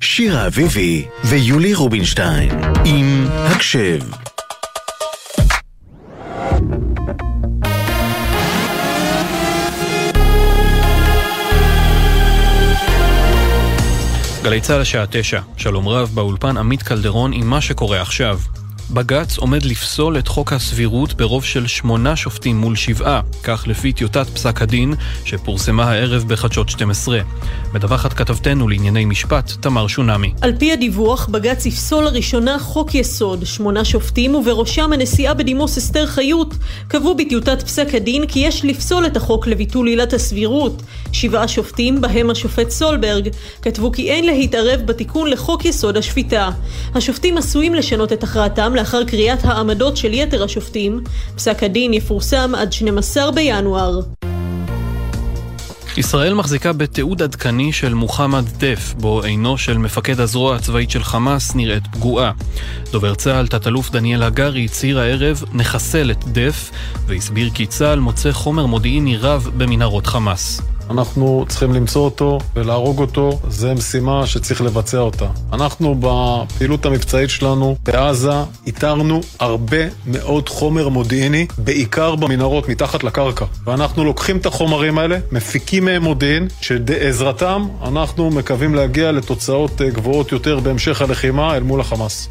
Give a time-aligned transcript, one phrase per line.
[0.00, 2.50] שירה אביבי ויולי רובינשטיין
[2.84, 4.00] עם הקשב.
[14.42, 18.38] גלי צה"ל השעה תשע, שלום רב באולפן עמית קלדרון עם מה שקורה עכשיו.
[18.90, 24.26] בג"ץ עומד לפסול את חוק הסבירות ברוב של שמונה שופטים מול שבעה, כך לפי טיוטת
[24.30, 24.94] פסק הדין
[25.24, 27.18] שפורסמה הערב בחדשות 12.
[27.74, 30.32] מדווחת כתבתנו לענייני משפט, תמר שונמי.
[30.40, 33.46] על פי הדיווח, בג"ץ יפסול לראשונה חוק יסוד.
[33.46, 36.54] שמונה שופטים, ובראשם הנשיאה בדימוס אסתר חיות,
[36.88, 40.82] קבעו בטיוטת פסק הדין כי יש לפסול את החוק לביטול עילת הסבירות.
[41.12, 43.28] שבעה שופטים, בהם השופט סולברג,
[43.62, 46.50] כתבו כי אין להתערב בתיקון לחוק יסוד השפיטה.
[46.94, 51.04] השופטים עשויים לשנות את הכרעתם לאחר קריאת העמדות של יתר השופטים.
[51.36, 54.00] פסק הדין יפורסם עד 12 בינואר.
[55.96, 61.54] ישראל מחזיקה בתיעוד עדכני של מוחמד דף, בו עינו של מפקד הזרוע הצבאית של חמאס
[61.54, 62.32] נראית פגועה.
[62.92, 66.70] דובר צה"ל, תת-אלוף דניאל הגרי, הצהיר הערב, נחסל את דף,
[67.06, 70.73] והסביר כי צה"ל מוצא חומר מודיעיני רב במנהרות חמאס.
[70.90, 75.26] אנחנו צריכים למצוא אותו ולהרוג אותו, זו משימה שצריך לבצע אותה.
[75.52, 78.32] אנחנו בפעילות המבצעית שלנו בעזה
[78.66, 83.44] איתרנו הרבה מאוד חומר מודיעיני, בעיקר במנהרות מתחת לקרקע.
[83.64, 90.32] ואנחנו לוקחים את החומרים האלה, מפיקים מהם מודיעין, שבעזרתם אנחנו מקווים להגיע לתוצאות אה, גבוהות
[90.32, 92.28] יותר בהמשך הלחימה אל מול החמאס.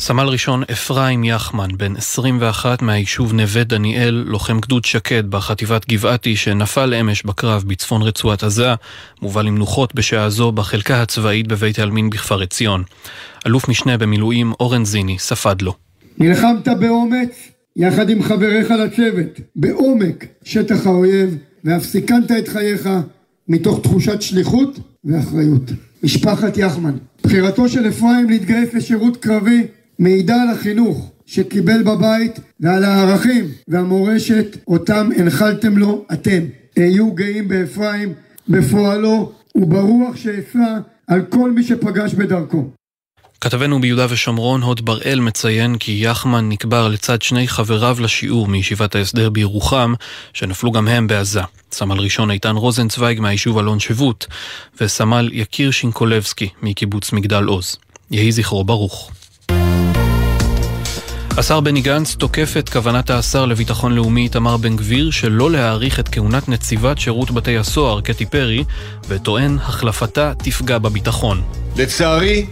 [0.00, 6.94] סמל ראשון אפרים יחמן, בן 21 מהיישוב נווה דניאל, לוחם גדוד שקד בחטיבת גבעתי שנפל
[6.94, 8.74] אמש בקרב בצפון רצועת עזה,
[9.22, 12.82] מובא למנוחות בשעה זו בחלקה הצבאית בבית העלמין בכפר עציון.
[13.46, 15.74] אלוף משנה במילואים אורן זיני ספד לו.
[16.18, 22.88] נלחמת באומץ יחד עם חבריך לצוות, בעומק שטח האויב, ואף סיכנת את חייך
[23.48, 25.70] מתוך תחושת שליחות ואחריות.
[26.02, 29.66] משפחת יחמן, בחירתו של אפרים להתגייס לשירות קרבי
[30.00, 36.42] מעידה על החינוך שקיבל בבית ועל הערכים והמורשת אותם הנחלתם לו אתם.
[36.76, 38.12] היו גאים באפרים,
[38.48, 42.70] בפועלו וברוח שאפרה על כל מי שפגש בדרכו.
[43.40, 49.30] כתבנו ביהודה ושומרון, הוד בראל, מציין כי יחמן נקבר לצד שני חבריו לשיעור מישיבת ההסדר
[49.30, 49.94] בירוחם,
[50.32, 51.40] שנפלו גם הם בעזה.
[51.72, 54.26] סמל ראשון איתן רוזנצוויג מהיישוב אלון שבות,
[54.80, 57.76] וסמל יקיר שינקולבסקי מקיבוץ מגדל עוז.
[58.10, 59.10] יהי זכרו ברוך.
[61.38, 66.08] השר בני גנץ תוקף את כוונת השר לביטחון לאומי איתמר בן גביר שלא להאריך את
[66.08, 68.64] כהונת נציבת שירות בתי הסוהר קטי פרי,
[69.08, 71.42] וטוען החלפתה תפגע בביטחון.
[71.76, 72.46] לצערי,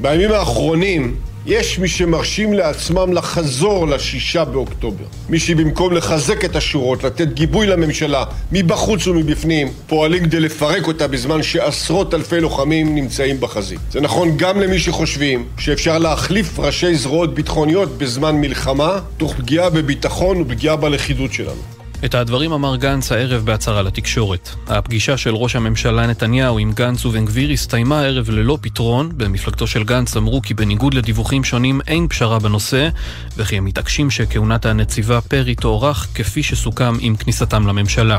[0.00, 5.04] בימים האחרונים יש מי שמרשים לעצמם לחזור לשישה באוקטובר.
[5.28, 11.42] מי שבמקום לחזק את השורות, לתת גיבוי לממשלה מבחוץ ומבפנים, פועלים כדי לפרק אותה בזמן
[11.42, 13.80] שעשרות אלפי לוחמים נמצאים בחזית.
[13.90, 20.40] זה נכון גם למי שחושבים שאפשר להחליף ראשי זרועות ביטחוניות בזמן מלחמה, תוך פגיעה בביטחון
[20.40, 21.79] ופגיעה בלכידות שלנו.
[22.04, 24.48] את הדברים אמר גנץ הערב בהצהרה לתקשורת.
[24.66, 29.10] הפגישה של ראש הממשלה נתניהו עם גנץ ובן גביר הסתיימה הערב ללא פתרון.
[29.16, 32.88] במפלגתו של גנץ אמרו כי בניגוד לדיווחים שונים אין פשרה בנושא,
[33.36, 38.18] וכי הם מתעקשים שכהונת הנציבה פרי תוארך כפי שסוכם עם כניסתם לממשלה.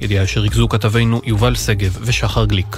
[0.00, 2.76] ידיעה שריכזו כתבינו יובל שגב ושחר גליק.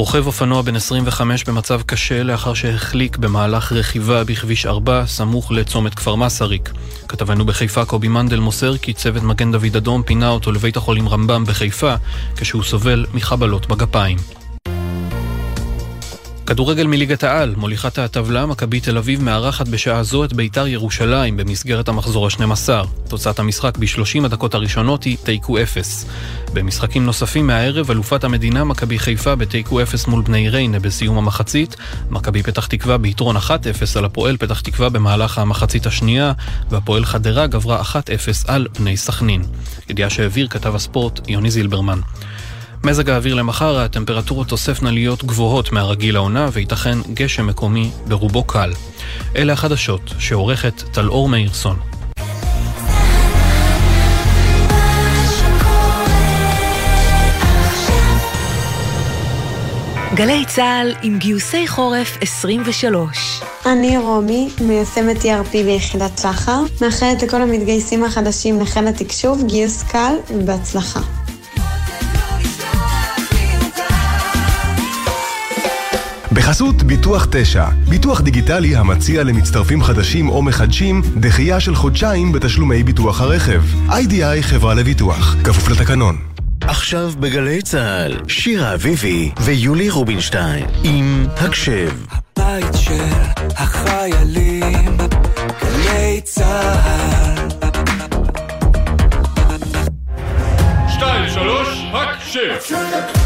[0.00, 6.14] רוכב אופנוע בן 25 במצב קשה לאחר שהחליק במהלך רכיבה בכביש 4 סמוך לצומת כפר
[6.14, 6.70] מסריק.
[7.08, 11.44] כתבנו בחיפה קובי מנדל מוסר כי צוות מגן דוד אדום פינה אותו לבית החולים רמב"ם
[11.44, 11.94] בחיפה
[12.36, 14.39] כשהוא סובל מחבלות בגפיים.
[16.50, 21.88] כדורגל מליגת העל, מוליכת הטבלה, מכבי תל אביב מארחת בשעה זו את ביתר ירושלים במסגרת
[21.88, 22.68] המחזור ה-12.
[23.08, 26.04] תוצאת המשחק ב-30 הדקות הראשונות היא תיקו 0.
[26.52, 31.76] במשחקים נוספים מהערב, אלופת המדינה מכבי חיפה בתיקו 0 מול בני ריינה בסיום המחצית,
[32.10, 33.40] מכבי פתח תקווה ביתרון 1-0
[33.96, 36.32] על הפועל פתח תקווה במהלך המחצית השנייה,
[36.70, 37.94] והפועל חדרה גברה 1-0
[38.46, 39.42] על בני סכנין.
[39.88, 42.00] ידיעה שהעביר כתב הספורט יוני זילברמן.
[42.84, 48.72] מזג האוויר למחר, הטמפרטורות תוספנה להיות גבוהות מהרגיל העונה וייתכן גשם מקומי ברובו קל.
[49.36, 51.78] אלה החדשות שעורכת טלאור מאירסון.
[60.14, 63.40] גלי צה"ל עם גיוסי חורף 23.
[63.66, 71.19] אני רומי, מיישמת ERP ביחידת שחר, מאחלת לכל המתגייסים החדשים לחיל התקשוב גיוס קל ובהצלחה.
[76.32, 83.20] בחסות ביטוח 9, ביטוח דיגיטלי המציע למצטרפים חדשים או מחדשים דחייה של חודשיים בתשלומי ביטוח
[83.20, 83.62] הרכב.
[83.90, 86.18] איי-די-איי חברה לביטוח, כפוף לתקנון.
[86.60, 91.90] עכשיו בגלי צה"ל, שירה אביבי ויולי רובינשטיין עם הקשב.
[92.10, 93.04] הבית של
[93.56, 94.96] החיילים,
[95.62, 97.48] גלי צה"ל.
[100.88, 103.19] שתיים, שלוש, הקשב.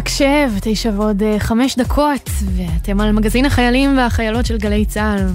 [0.00, 5.26] הקשב, תשע ועוד אה, חמש דקות, ואתם על מגזין החיילים והחיילות של גלי צה"ל.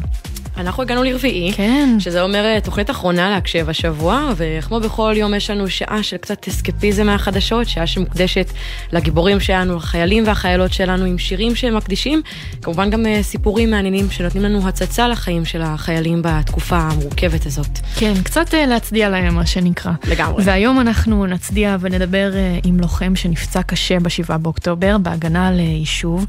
[0.58, 1.98] אנחנו הגענו לרביעי, כן.
[2.00, 6.48] שזה אומר אה, תוכנית אחרונה להקשב השבוע, וכמו בכל יום יש לנו שעה של קצת
[6.48, 8.52] אסקפיזם מהחדשות, שעה שמוקדשת
[8.92, 12.22] לגיבורים שלנו, לחיילים והחיילות שלנו, עם שירים שמקדישים,
[12.62, 17.80] כמובן גם אה, סיפורים מעניינים שנותנים לנו הצצה לחיים של החיילים בתקופה המורכבת הזאת.
[17.96, 19.92] כן, קצת אה, להצדיע להם, מה שנקרא.
[20.08, 20.44] לגמרי.
[20.46, 22.32] והיום אנחנו נצדיע ונדבר
[22.64, 26.26] עם לוחם שנפצע קשה ב-7 באוקטובר, בהגנה על יישוב,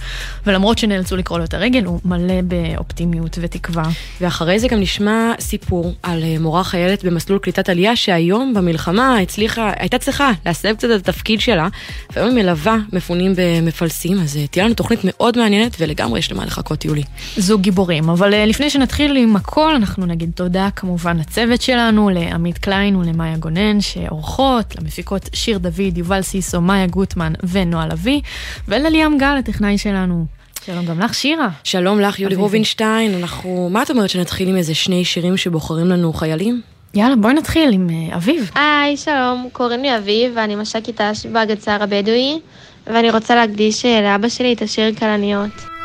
[0.46, 3.84] ולמרות שנאלצו לקרוא לו את הרגל, הוא מלא באופטימיות ותקווה.
[4.20, 9.72] ואחרי זה גם נשמע סיפור על אה, מורה חיילת במסלול קליטת עלייה שהיום במלחמה הצליחה,
[9.76, 11.68] הייתה צריכה להסב קצת את התפקיד שלה,
[12.12, 16.44] והיום היא מלווה מפונים במפלסים, אז אה, תהיה לנו תוכנית מאוד מעניינת ולגמרי יש למה
[16.44, 17.02] לחכות יולי.
[17.36, 22.58] זוג גיבורים, אבל אה, לפני שנתחיל עם הכל, אנחנו נגיד תודה כמובן לצוות שלנו, לעמית
[22.58, 28.20] קליין ולמאיה גונן שעורכות, למפיקות שיר דוד, יובל סיסו, מאיה גוטמן ונועה לביא,
[28.68, 30.35] ולליאם גל, הטכנאי שלנו.
[30.66, 31.48] שלום גם לך, שירה.
[31.64, 33.14] שלום לך, יולי רובינשטיין.
[33.14, 36.60] אנחנו, מה את אומרת שנתחיל עם איזה שני שירים שבוחרים לנו חיילים?
[36.94, 38.50] יאללה, בואי נתחיל עם uh, אביב.
[38.54, 42.40] היי, שלום, קוראים לי אביב, ואני מש"קית ת"ש בגצר הבדואי,
[42.86, 45.75] ואני רוצה להקדיש לאבא שלי את השיר כלניות.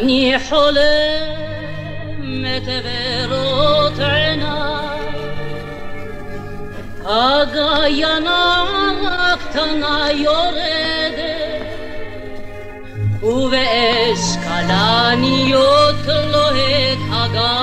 [0.00, 1.90] أني حلمت
[2.84, 5.00] بروت عناي
[7.06, 9.82] أقا yanaktan
[10.24, 11.34] yorede
[13.20, 13.64] Kuvve
[14.10, 17.54] eskalani yotlohet aga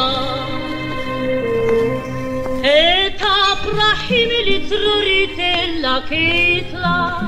[2.64, 5.54] Et aprahim litrurite
[5.84, 7.27] lakitla.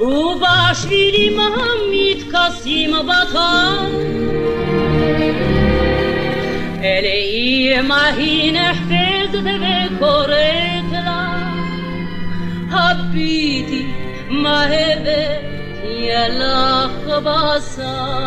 [0.00, 3.90] او باشویلی محمد قاسم بطل
[6.82, 11.30] الی ماهی نحفظ به کورتلا
[12.70, 13.84] حبیتی
[14.30, 15.38] ماهبه
[16.00, 18.20] یلا خباسا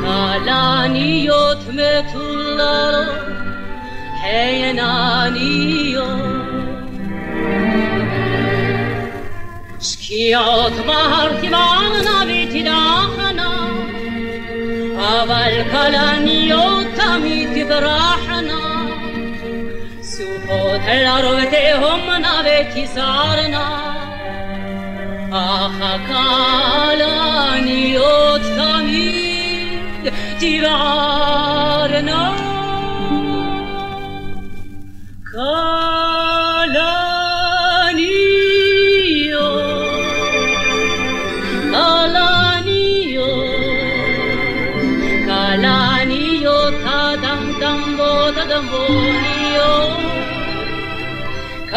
[0.00, 3.08] כלניות מטוללות,
[4.22, 6.26] הן עניות.
[9.80, 13.68] שקיעות בהר תבערנה ותדעכנה,
[14.98, 18.25] אבל כלניות תמיד תברחנה.
[18.25, 18.25] סופות
[20.86, 23.66] لروتهم نابتي سارنا
[25.32, 29.16] آخا كالاني أتاميد
[30.40, 32.22] جبارنا
[35.32, 35.65] كالاني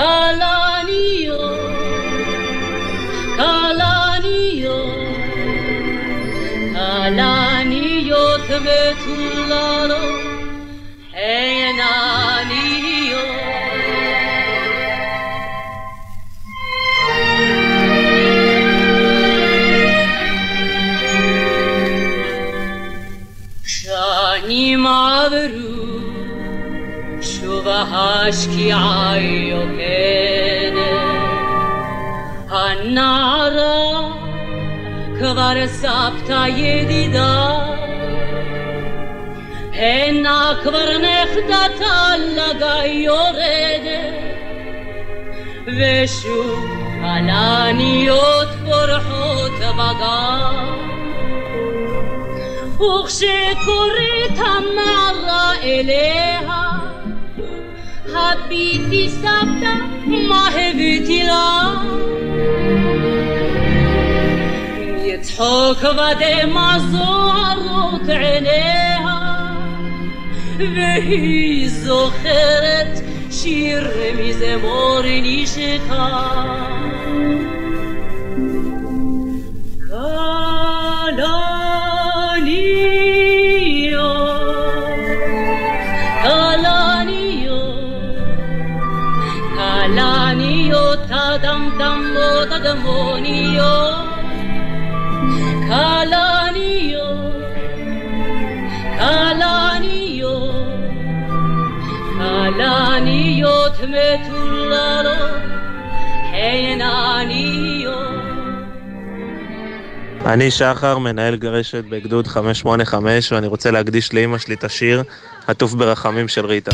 [0.09, 1.59] כלניות,
[3.35, 4.95] כלניות,
[6.75, 10.21] כלניות מטוללות,
[11.13, 13.19] הן עניות.
[23.65, 25.68] שנים עברו שוב
[27.92, 30.74] השקיעה יוקדת,
[32.48, 34.10] הנערה
[35.18, 37.58] כבר סבתא ידידה,
[39.72, 44.14] הנה כבר נכדתה לגיא יורדת,
[45.66, 46.64] ושוב
[47.00, 50.84] כלניות פורחות בגן.
[52.74, 56.57] וכשקוראת הנערה אליה
[58.19, 59.89] آبی تیز آب دم
[60.29, 61.49] ماه و طلا
[65.05, 67.97] یتاق و دم آزار رو
[70.59, 73.83] و هیز خورت شیر
[74.19, 75.79] مز مرنیشته.
[91.19, 93.59] שיר מזמור נשקה.
[93.59, 93.73] demonio
[95.69, 97.07] Calanio
[98.99, 100.35] Calanio
[102.17, 105.17] Calanio תמתוללו
[106.31, 108.09] חיננio
[110.25, 115.03] אני שחר, מנהל גרשת בגדוד 585 ואני רוצה להקדיש לאימא שלי את השיר
[115.47, 116.71] עטוף ברחמים של ריטה.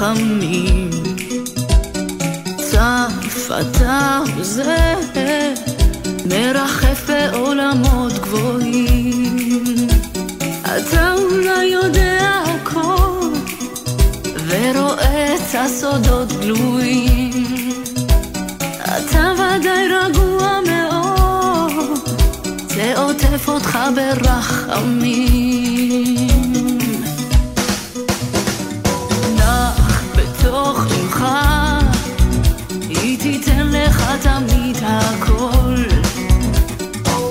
[0.00, 0.90] ברחמים
[2.56, 4.94] צף אתה וזה
[6.26, 9.88] מרחף בעולמות גבוהים.
[10.62, 13.28] אתה אולי יודע הכל
[14.46, 17.82] ורואה את הסודות גלויים.
[18.82, 21.98] אתה ודאי רגוע מאוד
[22.68, 25.50] זה עוטף אותך ברחמים
[34.22, 35.84] תמיד הכל.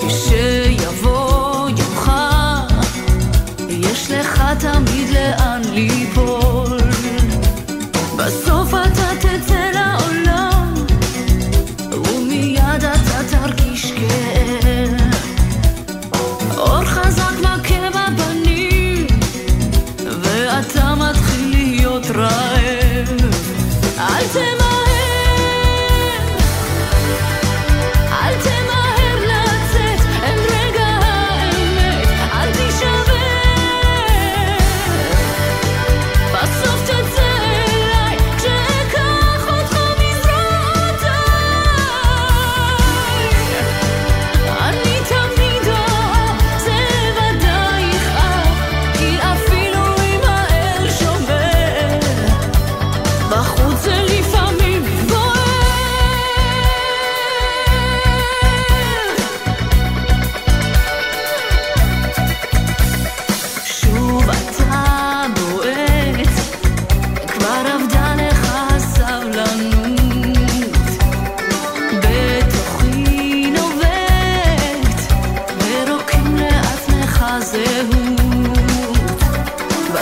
[0.07, 2.11] כשיבוא יומך
[3.69, 4.98] יש לך תמיד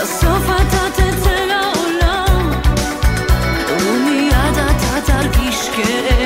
[0.00, 2.50] בסוף אתה תצא לעולם,
[3.68, 6.17] ומיד לא אתה תרגיש כאב.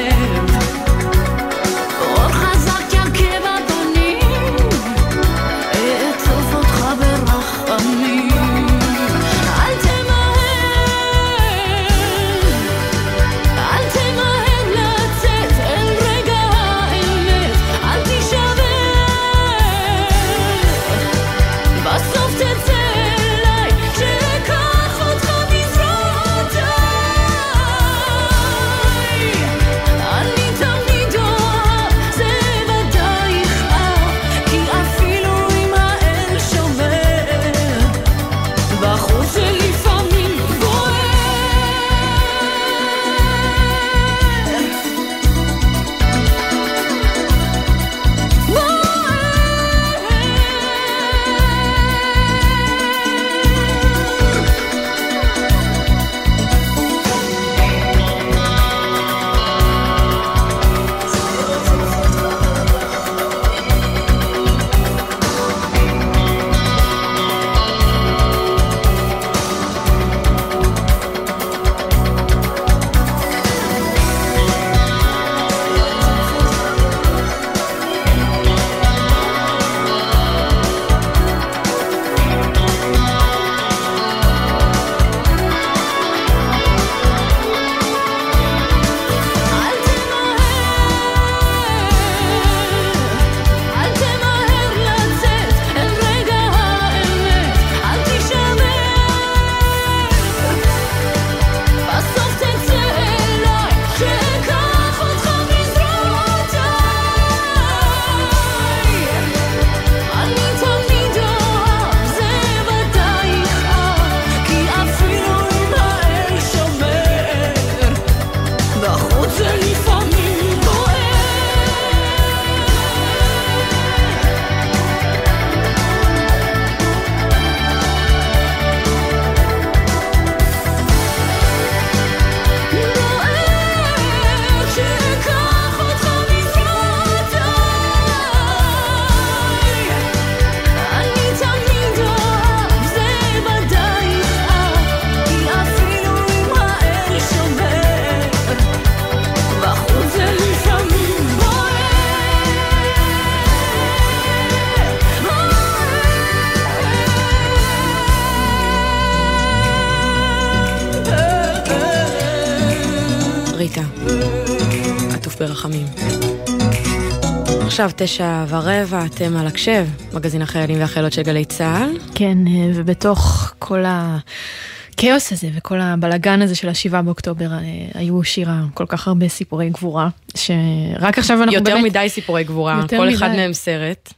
[167.82, 171.98] עכשיו תשע ורבע, אתם על הקשב, מגזין החיילים והחיילות של גלי צה"ל.
[172.14, 177.58] כן, אה, ובתוך כל הכאוס הזה וכל הבלגן הזה של השבעה באוקטובר, אה,
[177.94, 181.84] היו שירה כל כך הרבה סיפורי גבורה, שרק עכשיו אנחנו יותר באמת...
[181.84, 183.14] מדי סיפורי גבורה, יותר כל מדי.
[183.14, 184.12] אחד מהם סרט.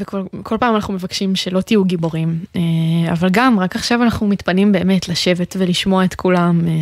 [0.00, 4.72] וכל כל פעם אנחנו מבקשים שלא תהיו גיבורים, אה, אבל גם, רק עכשיו אנחנו מתפנים
[4.72, 6.72] באמת לשבת ולשמוע את כולם, אה,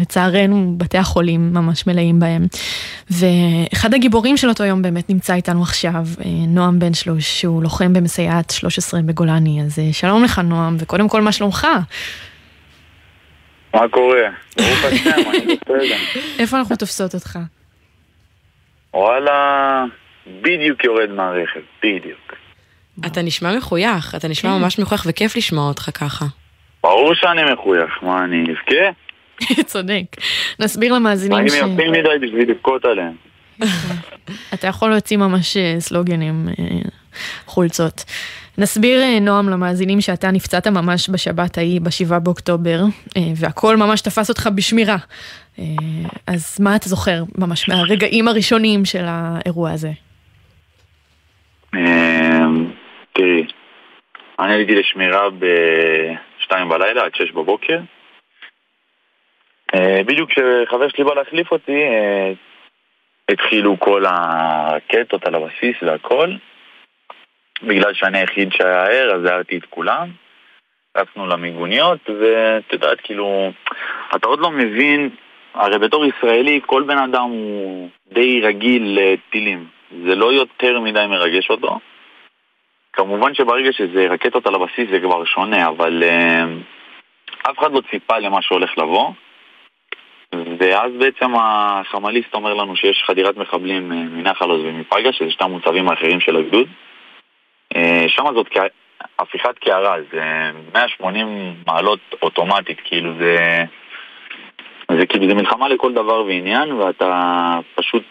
[0.00, 2.46] ולצערנו בתי החולים ממש מלאים בהם.
[3.10, 7.92] ואחד הגיבורים של אותו יום באמת נמצא איתנו עכשיו, אה, נועם בן שלוש, שהוא לוחם
[7.92, 11.66] במסייעת 13 בגולני, אז שלום לך נועם, וקודם כל מה שלומך?
[13.74, 14.28] מה קורה?
[14.56, 15.96] ברוך השם, אני בסדר.
[16.38, 17.38] איפה אנחנו תופסות אותך?
[18.94, 19.84] וואלה,
[20.26, 22.43] בדיוק יורד מהרכב, בדיוק.
[23.06, 26.24] אתה נשמע מחוייך, אתה נשמע ממש מחוייך וכיף לשמוע אותך ככה.
[26.82, 29.62] ברור שאני מחוייך, מה, אני אבכה?
[29.72, 30.04] צודק.
[30.60, 31.54] נסביר למאזינים אני ש...
[31.54, 33.12] יפים מדי בשביל לבכות עליהם.
[34.54, 36.64] אתה יכול להוציא ממש אה, סלוגנים, אה,
[37.46, 38.04] חולצות.
[38.58, 42.84] נסביר, אה, נועם, למאזינים שאתה נפצעת ממש בשבת ההיא, בשבעה באוקטובר,
[43.36, 44.96] והכל ממש תפס אותך בשמירה.
[46.26, 49.90] אז מה אתה זוכר ממש מהרגעים הראשונים של האירוע הזה?
[53.16, 53.46] תראי,
[54.38, 57.78] אני עליתי לשמירה בשתיים בלילה עד שש בבוקר.
[59.74, 62.32] אה, בדיוק כשחבר שלי בא להחליף אותי, אה,
[63.30, 66.30] התחילו כל הרקטות על הבסיס והכל.
[67.62, 70.08] בגלל שאני היחיד שהיה ער, אז הערתי את כולם.
[70.96, 73.52] רצנו למיגוניות, ואת יודעת, כאילו,
[74.16, 75.10] אתה עוד לא מבין,
[75.54, 79.66] הרי בתור ישראלי כל בן אדם הוא די רגיל לטילים.
[80.04, 81.78] זה לא יותר מדי מרגש אותו.
[82.96, 88.18] כמובן שברגע שזה רקטות על הבסיס זה כבר שונה, אבל uh, אף אחד לא ציפה
[88.18, 89.12] למה שהולך לבוא.
[90.58, 95.88] ואז בעצם החמליסט אומר לנו שיש חדירת מחבלים אה, מנחל עוז ומפגה, שזה שתי המוצבים
[95.88, 96.68] האחרים של הגדוד.
[97.76, 103.64] אה, שם זאת כ- הפיכת קערה, זה 180 מעלות אוטומטית, כאילו זה...
[104.98, 108.02] זה כאילו זה מלחמה לכל דבר ועניין, ואתה פשוט...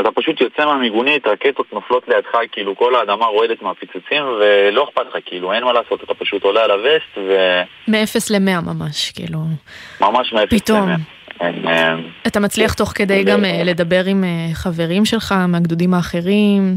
[0.00, 5.16] אתה פשוט יוצא מהמיגונית, רקטות נופלות לידך, כאילו כל האדמה רועדת מהפיצוצים, ולא אכפת לך,
[5.26, 7.18] כאילו אין מה לעשות, אתה פשוט עולה על הווסט,
[7.88, 9.38] מ-0 ל-100 ממש, כאילו.
[10.00, 10.82] וממש מאפס פתאום.
[10.82, 10.96] למאה.
[11.40, 11.94] אין, אה,
[12.26, 16.76] אתה מצליח תוך כדי גם אה, לדבר עם אה, חברים שלך מהגדודים האחרים?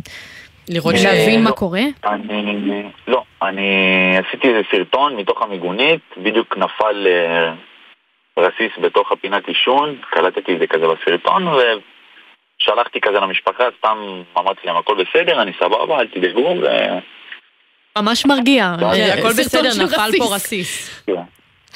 [0.69, 1.55] לראות להבין אה, מה לא.
[1.55, 1.81] קורה?
[2.05, 3.69] אני, לא, אני
[4.17, 7.07] עשיתי איזה סרטון מתוך המיגונית, בדיוק נפל
[8.37, 11.47] רסיס בתוך הפינת עישון, קלטתי את זה כזה בסרטון
[12.67, 13.97] ושלחתי כזה למשפחה, סתם
[14.37, 16.65] אמרתי להם הכל בסדר, אני סבבה, אל תדאגו ו...
[17.97, 18.75] ממש מרגיע.
[18.79, 21.03] כן, אה, הכל בסדר, נפל פה רסיס.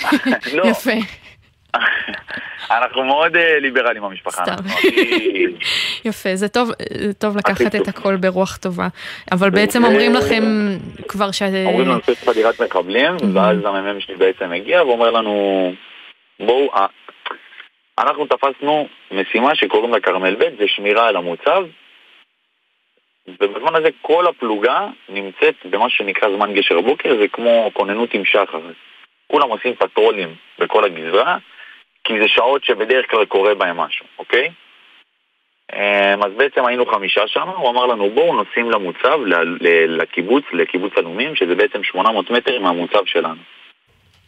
[0.56, 0.91] לא, יפה.
[2.71, 4.43] אנחנו מאוד אה, ליברליים במשפחה.
[6.06, 8.88] יפה, זה טוב, זה טוב לקחת את הכל ברוח טובה.
[9.32, 10.43] אבל בעצם אומרים לכם
[11.08, 11.41] כבר ש...
[11.41, 15.73] אומרים לנו שיש חדירת מחבלים, ואז המ"מ שלי בעצם הגיע ואומר לנו,
[16.39, 16.71] בואו,
[18.02, 21.66] אנחנו תפסנו משימה שקוראים לה כרמל ב', זה שמירה על המוצב,
[23.28, 28.62] ובזמן הזה כל הפלוגה נמצאת במה שנקרא זמן גשר בוקר, זה כמו כוננות עם שחר.
[29.28, 31.38] כולם עושים פטרולים בכל הגזרה,
[32.04, 34.50] כי זה שעות שבדרך כלל קורה בהם משהו, אוקיי?
[35.74, 39.20] אמ, אז בעצם היינו חמישה שם, הוא אמר לנו בואו נוסעים למוצב,
[39.88, 43.42] לקיבוץ, לקיבוץ אלומים, שזה בעצם 800 מטר מהמוצב שלנו.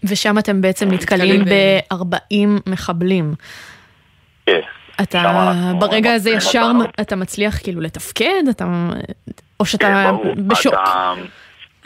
[0.09, 3.33] ושם אתם בעצם נתקלים ב-40 מחבלים.
[4.45, 4.59] כן.
[5.01, 6.71] אתה ברגע הזה ישר.
[7.01, 8.43] אתה מצליח כאילו לתפקד?
[8.49, 8.65] אתה...
[9.59, 10.47] או שאתה כן.
[10.47, 10.73] בשוק?
[10.73, 11.13] אתה-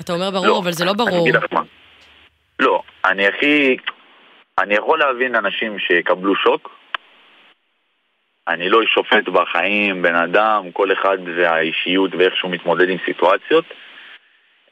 [0.01, 1.27] אתה אומר ברור, לא, אבל זה לא ברור.
[2.59, 3.77] לא, אני הכי...
[4.59, 6.71] אני יכול להבין אנשים שיקבלו שוק.
[8.47, 13.65] אני לא שופט בחיים, בן אדם, כל אחד והאישיות ואיך שהוא מתמודד עם סיטואציות.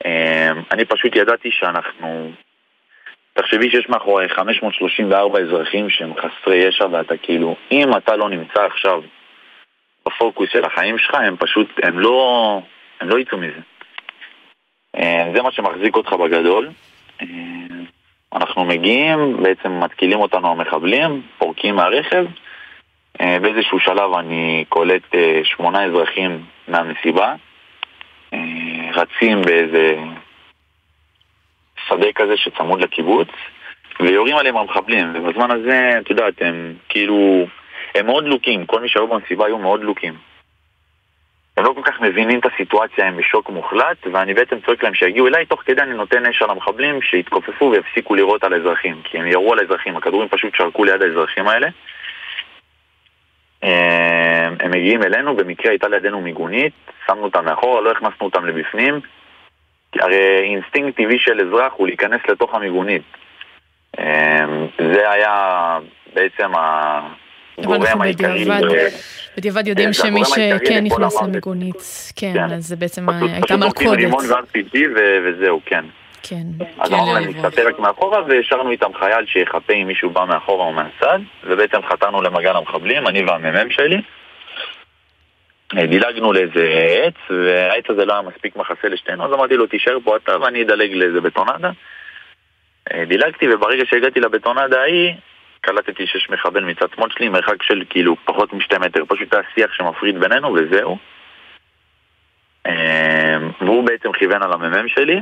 [0.05, 2.31] אמ, אני פשוט ידעתי שאנחנו...
[3.37, 9.01] תחשבי שיש מאחורי 534 אזרחים שהם חסרי ישע ואתה כאילו, אם אתה לא נמצא עכשיו
[10.05, 12.61] בפוקוס של החיים שלך, הם פשוט, הם לא,
[13.01, 13.59] הם לא יצאו מזה.
[14.97, 16.69] אה, זה מה שמחזיק אותך בגדול.
[17.21, 17.27] אה,
[18.33, 22.25] אנחנו מגיעים, בעצם מתקילים אותנו המחבלים, פורקים מהרכב.
[23.21, 27.35] אה, באיזשהו שלב אני קולט שמונה אזרחים מהמסיבה,
[28.93, 29.95] רצים באיזה
[32.05, 33.27] שדה כזה שצמוד לקיבוץ,
[33.99, 37.45] ויורים עליהם המחבלים, ובזמן הזה, את יודעת, הם כאילו,
[37.95, 40.13] הם מאוד לוקים, כל מי שהיו במסיבה היו מאוד לוקים.
[41.57, 45.27] הם לא כל כך מבינים את הסיטואציה, הם בשוק מוחלט, ואני בעצם צועק להם שיגיעו
[45.27, 49.27] אליי, תוך כדי אני נותן אש על המחבלים שיתכופפו ויפסיקו לירות על האזרחים, כי הם
[49.27, 51.67] ירו על האזרחים, הכדורים פשוט שרקו ליד האזרחים האלה.
[53.63, 56.73] אה, הם מגיעים אלינו, במקרה הייתה לידינו מיגונית,
[57.07, 58.99] שמנו אותם מאחורה, לא הכנסנו אותם לבפנים.
[59.99, 63.01] הרי אינסטינקט טבעי של אזרח הוא להיכנס לתוך המיגונית.
[63.99, 64.45] אה,
[64.93, 65.77] זה היה
[66.15, 66.51] בעצם
[67.57, 68.45] הגורם אנחנו העיקרי.
[69.37, 71.21] בדיעבד, יודעים זה שמי שכן נכנס.
[71.21, 71.75] למיגונית,
[72.15, 72.53] כן, כן.
[72.53, 73.97] אז זה בעצם פשוט- הייתה פשוט מלכודת.
[73.99, 75.85] רימון ו-RPG ו- וזהו, כן.
[76.23, 76.43] כן.
[76.79, 77.23] אז אמרנו להם.
[77.23, 82.21] להסתתר רק מאחורה והשארנו איתם חייל שיחפה אם מישהו בא מאחורה או מהצד ובעצם חתרנו
[82.21, 84.01] למגע עם המחבלים, אני והמ"מ שלי אה,
[85.83, 86.63] דילגנו לאיזה
[87.03, 90.63] עץ והעץ הזה לא היה מספיק מחסה לשתינו אז אמרתי לו תישאר פה אתה ואני
[90.63, 91.71] אדלג לאיזה בטונדה.
[92.93, 95.13] אה, דילגתי וברגע שהגעתי לבטונדה ההיא
[95.61, 99.03] קלטתי שיש מחבל מצד שמאל שלי מרחק של כאילו פחות משתי מטר.
[99.07, 100.97] פשוט היה שיח שמפריד בינינו וזהו.
[102.65, 105.19] אה, והוא בעצם כיוון על המ"מ שלי.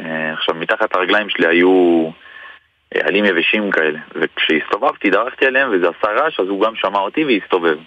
[0.00, 2.10] אה, עכשיו, מתחת הרגליים שלי היו
[2.94, 7.78] עלים יבשים כאלה, וכשהסתובבתי, דרכתי עליהם וזה עשה רעש, אז הוא גם שמע אותי והסתובב.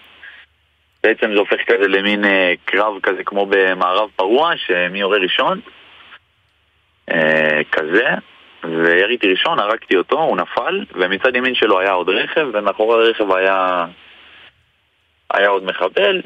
[1.04, 5.60] בעצם זה הופך כזה למין אה, קרב כזה כמו במערב פרוע, שמי יורה ראשון,
[7.12, 8.08] אה, כזה,
[8.64, 13.86] ויריתי ראשון, הרגתי אותו, הוא נפל, ומצד ימין שלו היה עוד רכב, ומאחורי הרכב היה,
[15.34, 16.22] היה עוד מחבל,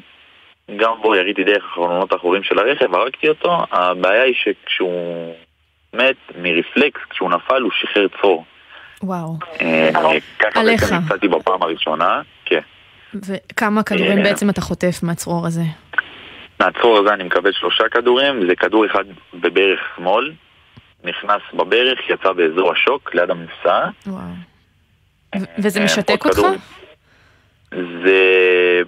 [0.75, 5.33] גם בו יריתי דרך החלונות האחוריים של הרכב, הרגתי אותו, הבעיה היא שכשהוא
[5.93, 8.45] מת מרפלקס, כשהוא נפל הוא שחרר צרור.
[9.03, 9.38] וואו.
[9.62, 9.89] אה,
[10.39, 10.81] ככה עליך.
[10.81, 12.59] בעצם נפצעתי בפעם הראשונה, כן.
[13.28, 14.23] וכמה כדורים אה.
[14.23, 15.63] בעצם אתה חוטף מהצרור הזה?
[16.60, 20.34] מהצרור הזה אני מקבל שלושה כדורים, זה כדור אחד בברך שמאל,
[21.04, 23.89] נכנס בברך, יצא באזור השוק, ליד המפסעה.
[24.08, 24.23] וואו.
[25.36, 26.39] ו- וזה אה, משתק אותך?
[27.71, 28.82] זה...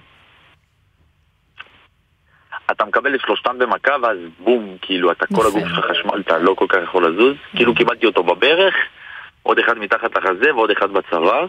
[2.70, 6.54] אתה מקבל את שלושתם במכה ואז בום, כאילו, אתה כל הגוף שלך חשמל, אתה לא
[6.54, 7.36] כל כך יכול לזוז.
[7.56, 8.74] כאילו קיבלתי אותו בברך,
[9.42, 11.46] עוד אחד מתחת לחזה ועוד אחד בצוואר.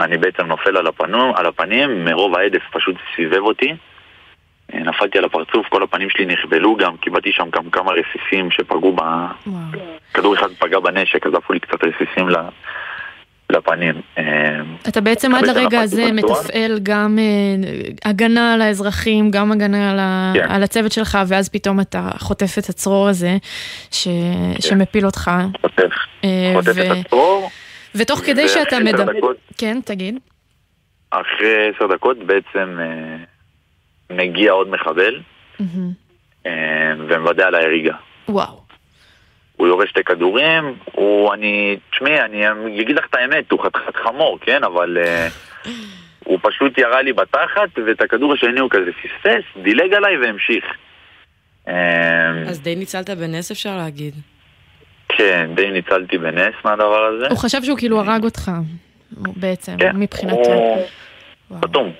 [0.00, 3.74] אני בעצם נופל על, הפנו, על הפנים, מרוב ההדף פשוט סובב אותי.
[4.74, 8.96] אה, נפלתי על הפרצוף, כל הפנים שלי נכבלו גם, קיבלתי שם גם כמה רסיסים שפגעו
[8.96, 9.00] ב...
[10.14, 12.36] כדור אחד פגע בנשק, אז עפו לי קצת רסיסים ל...
[13.50, 13.94] לפנים.
[14.18, 14.24] אמ,
[14.88, 16.40] אתה בעצם עד לרגע הזה בצורה.
[16.40, 20.32] מתפעל גם אה, הגנה על האזרחים, גם הגנה על, ה...
[20.34, 20.46] כן.
[20.48, 23.36] על הצוות שלך, ואז פתאום אתה חוטף את הצרור הזה
[23.90, 24.08] ש...
[24.60, 25.30] שמפיל אותך.
[25.60, 25.90] חוטף,
[26.24, 27.50] אה, חוטף ו- את הצרור.
[27.94, 29.12] ותוך כדי שאתה מדבר...
[29.18, 30.18] דקות- כן, תגיד.
[31.10, 33.16] אחרי עשר דקות בעצם אה,
[34.16, 35.20] מגיע עוד מחבל.
[36.46, 36.52] אה,
[37.08, 37.94] ומוודא על ההריגה.
[38.28, 38.60] וואו.
[39.56, 42.44] הוא יורה שתי כדורים, הוא, אני, תשמעי, אני
[42.82, 44.64] אגיד לך את האמת, הוא חתיכת חמור, כן?
[44.64, 45.28] אבל אה,
[46.24, 50.64] הוא פשוט ירה לי בתחת, ואת הכדור השני הוא כזה פספס, דילג עליי והמשיך.
[52.48, 54.14] אז די ניצלת בנס אפשר להגיד.
[55.16, 57.28] כן, די ניצלתי בנס מהדבר הזה.
[57.28, 58.50] הוא חשב שהוא כאילו הרג אותך,
[59.12, 60.52] בעצם, כן, מבחינתו.
[61.48, 61.92] הוא פתום.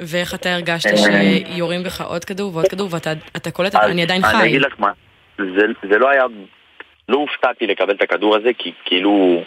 [0.00, 4.24] ואיך אתה הרגשת שיורים בך עוד כדור ועוד כדור ואתה אתה קולט, אז אני עדיין
[4.24, 4.46] אני חי.
[4.46, 4.90] אגיד לך מה,
[5.38, 6.24] זה, זה לא היה,
[7.08, 9.42] לא הופתעתי לקבל את הכדור הזה, כי כאילו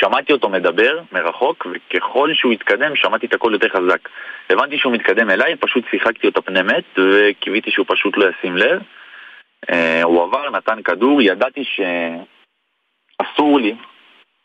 [0.00, 4.08] שמעתי אותו מדבר מרחוק, וככל שהוא התקדם שמעתי את הקול יותר חזק.
[4.50, 8.82] הבנתי שהוא מתקדם אליי, פשוט שיחקתי אותה פני מת, וקיוויתי שהוא פשוט לא ישים לב.
[9.70, 13.74] אה, הוא עבר, נתן כדור, ידעתי שאסור לי,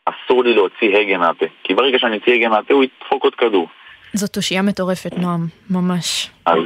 [0.04, 1.46] אסור לי להוציא הגה מהפה.
[1.64, 3.68] כי ברגע שאני אוציא הגה מהפה הוא ידפוק עוד כדור.
[4.12, 6.30] זאת תושייה מטורפת, נועם, ממש.
[6.46, 6.58] אז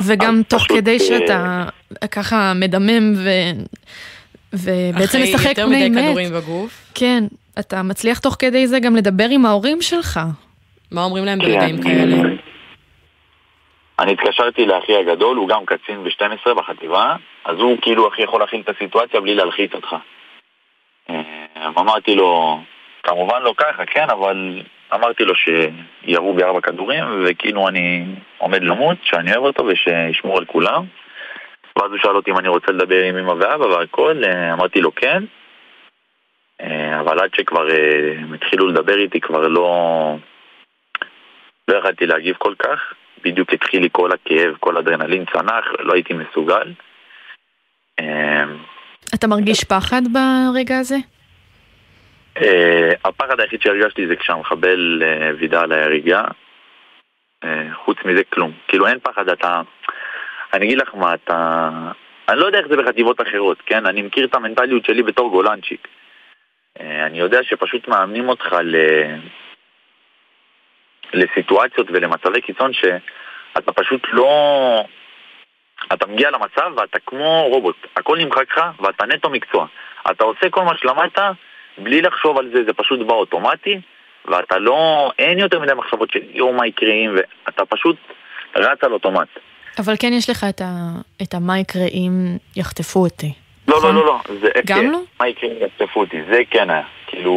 [0.00, 1.64] וגם תוך פשוט, כדי אה, שאתה
[2.10, 3.30] ככה מדמם ו...
[4.52, 6.04] ובעצם אחרי משחק יותר בני מדי מת.
[6.04, 6.92] כדורים בגוף.
[6.94, 7.24] כן,
[7.58, 10.20] אתה מצליח תוך כדי זה גם לדבר עם ההורים שלך.
[10.90, 11.46] מה אומרים להם כן.
[11.46, 12.16] ברגעים כאלה?
[13.98, 18.60] אני התקשרתי לאחי הגדול, הוא גם קצין ב-12 בחטיבה, אז הוא כאילו הכי יכול להכיל
[18.60, 19.96] את הסיטואציה בלי להלחיץ אותך.
[21.10, 22.60] אה, אמרתי לו,
[23.02, 24.62] כמובן לא ככה, כן, אבל
[24.94, 28.04] אמרתי לו שירו בי ארבע כדורים, וכאילו אני
[28.38, 30.84] עומד למות, שאני אוהב אותו ושישמור על כולם.
[31.76, 34.94] ואז הוא שאל אותי אם אני רוצה לדבר עם אמא ואבא והכל, אה, אמרתי לו
[34.94, 35.24] כן.
[36.60, 37.66] אה, אבל עד שכבר
[38.18, 40.16] הם התחילו לדבר איתי כבר לא...
[41.68, 42.94] לא יכלתי להגיב כל כך.
[43.26, 46.72] בדיוק התחיל לי כל הכאב, כל אדרנלין צנח, לא הייתי מסוגל.
[48.00, 48.44] אה,
[49.14, 50.96] אתה מרגיש פחד ברגע הזה?
[52.42, 56.24] אה, הפחד היחיד שהרגשתי זה כשהמחבל אה, וידא על ההריגה.
[57.44, 58.52] אה, חוץ מזה כלום.
[58.68, 59.60] כאילו אין פחד, אתה...
[60.52, 61.68] אני אגיד לך מה, אתה...
[62.28, 63.86] אני לא יודע איך זה בחטיבות אחרות, כן?
[63.86, 65.88] אני מכיר את המנטליות שלי בתור גולנצ'יק.
[66.80, 68.76] אה, אני יודע שפשוט מאמנים אותך ל...
[71.12, 74.84] לסיטואציות ולמצבי קיצון שאתה פשוט לא...
[75.92, 79.66] אתה מגיע למצב ואתה כמו רובוט, הכל נמחק לך ואתה נטו מקצוע.
[80.10, 81.18] אתה עושה כל מה שלמדת
[81.78, 83.80] בלי לחשוב על זה, זה פשוט בא אוטומטי,
[84.24, 87.96] ואתה לא, אין יותר מדי מחשבות של יואו מה יקרה אם, ואתה פשוט
[88.56, 89.28] רץ על אוטומט.
[89.78, 90.64] אבל כן יש לך את, ה...
[91.22, 93.32] את המה יקרה אם יחטפו אותי.
[93.68, 95.00] לא, לא, לא, לא, זה גם כן, לא?
[95.20, 96.82] מה יקרה אם יחטפו אותי, זה כן היה.
[97.06, 97.34] כאילו,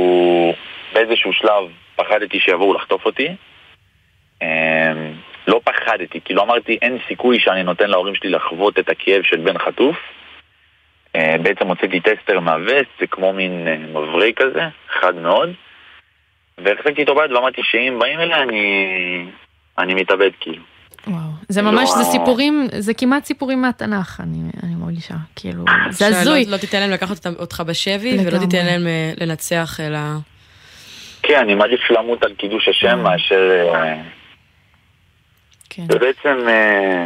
[0.93, 1.63] באיזשהו שלב
[1.95, 3.35] פחדתי שיבואו לחטוף אותי.
[5.49, 9.57] לא פחדתי, כאילו אמרתי, אין סיכוי שאני נותן להורים שלי לחוות את הכאב של בן
[9.57, 9.95] חטוף.
[11.15, 14.61] אה, בעצם הוצאתי טסטר מהווסט, זה כמו מין אה, מבריק כזה,
[15.01, 15.49] חד מאוד.
[16.57, 19.25] והחזקתי איתו ביד ואמרתי שאם באים אליי אני,
[19.77, 20.63] אני מתאבד כאילו.
[21.49, 26.43] זה לא- ממש, זה סיפורים, זה כמעט סיפורים מהתנ"ך, אני, אני מרגישה, כאילו, זה הזוי.
[26.43, 28.47] שלא לא תיתן להם לקחת אותך בשבי, ולא לגמרי.
[28.47, 29.99] תיתן להם אה, לנצח, אלא...
[31.23, 33.73] כן, אני מעדיף למות על קידוש השם מאשר...
[35.69, 35.83] כן.
[35.91, 37.05] ובעצם אה,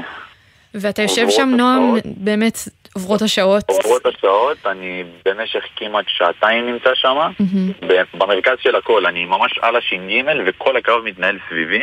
[0.73, 1.95] ואתה יושב שם, נועם.
[2.05, 2.57] באמת
[2.93, 3.63] עוברות השעות.
[3.69, 7.71] עוברות השעות, אני במשך כמעט שעתיים נמצא שם, מהמם.
[8.13, 11.81] במרכז של הכל, אני ממש על הש"ג וכל הקרב מתנהל סביבי.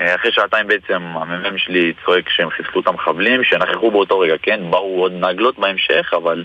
[0.00, 4.70] אה, אחרי שעתיים בעצם המ"מ שלי צועק שהם חיסלו את המחבלים, שנכחו באותו רגע, כן?
[4.70, 6.44] באו עוד נגלות בהמשך, אבל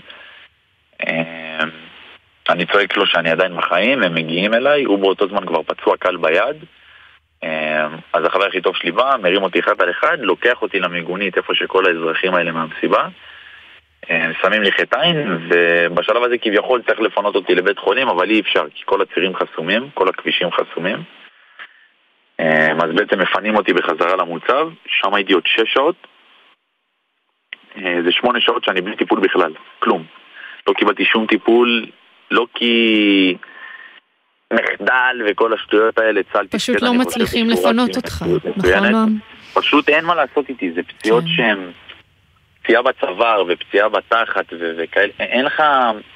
[1.06, 1.64] אה,
[2.48, 6.16] אני צועק לו שאני עדיין בחיים, הם מגיעים אליי, הוא באותו זמן כבר פצוע קל
[6.16, 6.56] ביד.
[7.44, 11.36] אה, אז החבר הכי טוב שלי בא, מרים אותי אחד על אחד, לוקח אותי למיגונית,
[11.36, 13.08] איפה שכל האזרחים האלה מהמסיבה.
[14.10, 18.40] אה, שמים לי חטא עין, ובשלב הזה כביכול צריך לפנות אותי לבית חולים, אבל אי
[18.40, 21.02] אפשר, כי כל הצירים חסומים, כל הכבישים חסומים.
[22.40, 25.96] אה, אז בעצם מפנים אותי בחזרה למוצב, שם הייתי עוד שש שעות.
[27.76, 30.04] זה שמונה שעות שאני בלי טיפול בכלל, כלום.
[30.66, 31.86] לא קיבלתי שום טיפול,
[32.30, 33.36] לא כי
[34.52, 38.24] מחדל וכל השטויות האלה, צה"ל פשוט לא מצליחים לפנות הכי אותך.
[38.56, 39.18] נכון נועם?
[39.54, 41.30] פשוט אין מה לעשות איתי, זה פציעות כן.
[41.36, 41.58] שהן
[42.62, 45.62] פציעה בצוואר ופציעה בתחת ו- וכאלה, אין לך,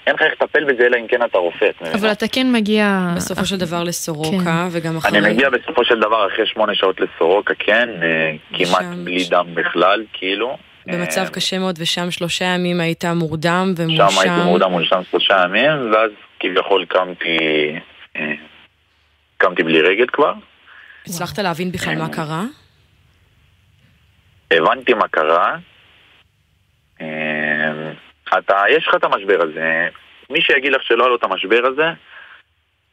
[0.07, 1.71] אין לך איך לטפל בזה אלא אם כן אתה רופא.
[1.95, 3.09] אבל אתה כן מגיע...
[3.17, 5.19] בסופו של דבר לסורוקה, וגם אחרי...
[5.19, 9.47] אני מגיע בסופו של דבר אחרי שמונה שעות לסורוקה, כן, אה, כמעט שם- בלי דם
[9.55, 10.57] בכלל, כאילו.
[10.87, 14.21] במצב אה, קשה מאוד, ושם שלושה ימים היית מורדם שם ומואשם.
[14.21, 16.11] הייתי מורדם מונשם שלושה ימים, ואז
[16.41, 17.38] כביכול קמתי,
[19.37, 20.33] קמתי בלי רגל כבר.
[21.07, 22.44] הצלחת להבין בכלל מה קרה?
[24.50, 25.57] הבנתי מה קרה.
[27.00, 27.92] אה,
[28.38, 29.88] אתה, יש לך את המשבר הזה.
[30.31, 31.90] מי שיגיד לך שלא היה לו את המשבר הזה,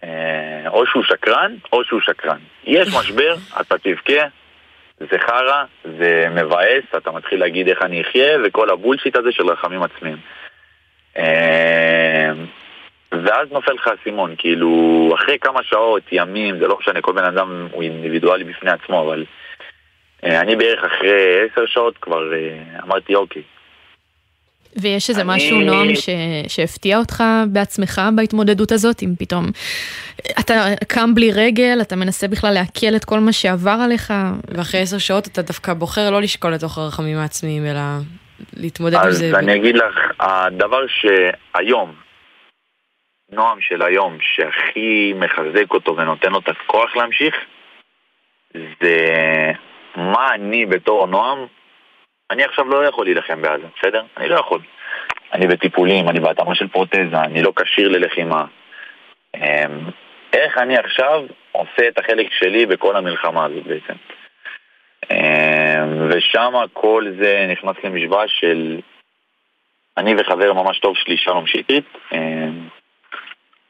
[0.03, 2.39] אה, או שהוא שקרן, או שהוא שקרן.
[2.63, 4.27] יש משבר, אתה תבכה,
[4.99, 5.63] זה חרא,
[5.99, 10.17] זה מבאס, אתה מתחיל להגיד איך אני אחיה, וכל הבולשיט הזה של רחמים עצמיים.
[13.13, 17.24] אה, ואז נופל לך האסימון, כאילו, אחרי כמה שעות, ימים, זה לא משנה, כל בן
[17.26, 19.26] אדם הוא אינדיבידואלי בפני עצמו, אבל
[20.24, 21.12] אה, אני בערך אחרי
[21.52, 23.41] עשר שעות כבר אה, אמרתי, אוקיי,
[24.82, 26.10] ויש איזה אני- משהו, נועם, ש...
[26.48, 29.46] שהפתיע אותך בעצמך בהתמודדות הזאת, אם פתאום
[30.39, 30.54] אתה
[30.88, 34.13] קם בלי רגל, אתה מנסה בכלל לעכל את כל מה שעבר עליך.
[34.48, 37.80] ואחרי עשר שעות אתה דווקא בוחר לא לשקול לתוך הרחמים העצמיים, אלא
[38.54, 39.32] להתמודד עם אז זה.
[39.39, 41.91] אני אגיד לך, הדבר שהיום,
[43.31, 47.35] נועם של היום, שהכי מחזק אותו ונותן לו את הכוח להמשיך,
[48.53, 49.51] זה
[49.95, 51.45] מה אני בתור נועם,
[52.31, 54.03] אני עכשיו לא יכול להילחם בעזה, בסדר?
[54.17, 54.61] אני לא יכול.
[55.33, 58.45] אני בטיפולים, אני בהתאמה של פרוטזה, אני לא כשיר ללחימה.
[59.35, 59.89] אמ,
[60.33, 63.93] איך אני עכשיו עושה את החלק שלי בכל המלחמה הזאת בעצם?
[65.11, 68.79] אמ, ושם כל זה נכנס למשוואה של
[69.97, 71.85] אני וחבר ממש טוב שלי, שלום שטרית,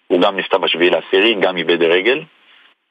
[0.08, 2.24] הוא גם נפצע בשביעי לעשירי, גם איבד רגל.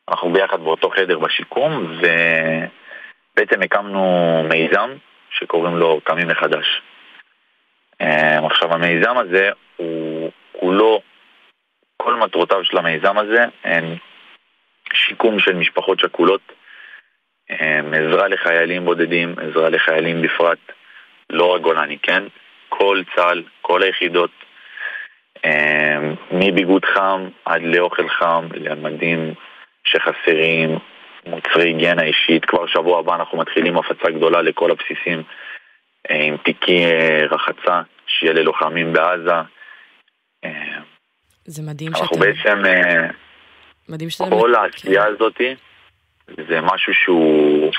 [0.08, 4.90] אנחנו ביחד באותו חדר בשיקום, ובעצם הקמנו מיזם
[5.30, 6.82] שקוראים לו קמים מחדש.
[8.00, 11.02] אמ, עכשיו המיזם הזה הוא כולו,
[11.96, 13.96] כל מטרותיו של המיזם הזה הן
[14.92, 16.52] שיקום של משפחות שכולות,
[17.50, 20.58] אמ, עזרה לחיילים בודדים, עזרה לחיילים בפרט,
[21.30, 22.22] לא רק גולני, כן?
[22.68, 24.30] כל צה"ל, כל היחידות,
[26.30, 29.34] מביגוד חם עד לאוכל חם, למדים
[29.84, 30.78] שחסרים,
[31.26, 32.44] מוצרי היגיינה אישית.
[32.44, 35.22] כבר שבוע הבא אנחנו מתחילים הפצה גדולה לכל הבסיסים
[36.10, 39.40] אה, עם תיקי אה, רחצה, שיהיה ללוחמים בעזה.
[41.46, 42.18] זה מדהים אנחנו שאתה...
[42.18, 43.08] בעצם, אה,
[43.88, 44.24] מדהים שאתה...
[44.30, 45.54] כל העשייה הזאתי
[46.48, 47.72] זה משהו שהוא...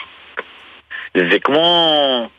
[1.17, 2.30] זה כמו...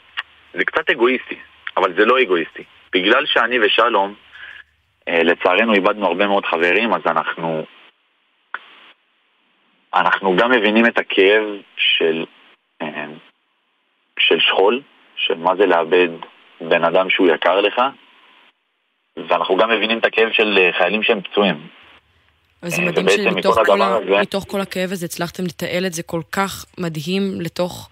[0.55, 1.39] זה קצת אגואיסטי,
[1.77, 2.65] אבל זה לא אגואיסטי.
[2.93, 4.26] בגלל שאני ושלום, אה,
[5.09, 7.65] לצערנו איבדנו הרבה מאוד חברים, אז אנחנו...
[9.95, 11.43] אנחנו גם מבינים את הכאב
[11.77, 12.25] של,
[12.83, 13.05] אה,
[14.19, 14.83] של שכול,
[15.17, 16.09] של מה זה לאבד
[16.61, 17.83] בן אדם שהוא יקר לך,
[19.17, 21.67] ואנחנו גם מבינים את הכאב של אה, חיילים שהם פצועים.
[22.63, 23.87] אז זה מדהים שמתוך כל, ה...
[23.87, 27.91] הזה- מתוך כל הכאב הזה הצלחתם לתעל את זה כל כך מדהים לתוך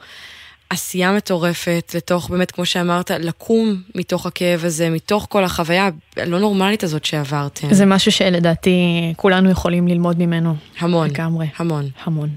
[0.70, 6.82] עשייה מטורפת, לתוך באמת, כמו שאמרת, לקום מתוך הכאב הזה, מתוך כל החוויה הלא נורמלית
[6.82, 7.74] הזאת שעברתם.
[7.74, 10.56] זה משהו שלדעתי כולנו יכולים ללמוד ממנו.
[10.78, 11.08] המון.
[11.08, 11.46] לגמרי.
[11.56, 11.88] המון.
[12.04, 12.28] המון.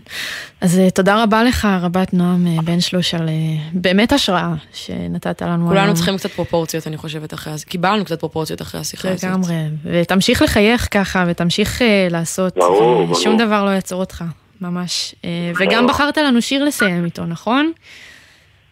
[0.62, 3.34] אז אה, תודה רבה לך, רבת נועם אה, בן שלוש, על אה,
[3.74, 5.68] באמת השראה שנתת לנו.
[5.68, 7.70] כולנו צריכים קצת פרופורציות, אני חושבת, אחרי השיחה.
[7.70, 9.24] קיבלנו קצת פרופורציות אחרי השיחה הזאת.
[9.24, 13.16] לגמרי, ותמשיך לחייך ככה, ותמשיך לעשות, ברור, ברור.
[13.22, 14.24] שום דבר לא יעצור אותך,
[14.62, 15.16] ממש.
[15.60, 17.72] וגם בחרת לנו שיר לסיים איתו, נכון?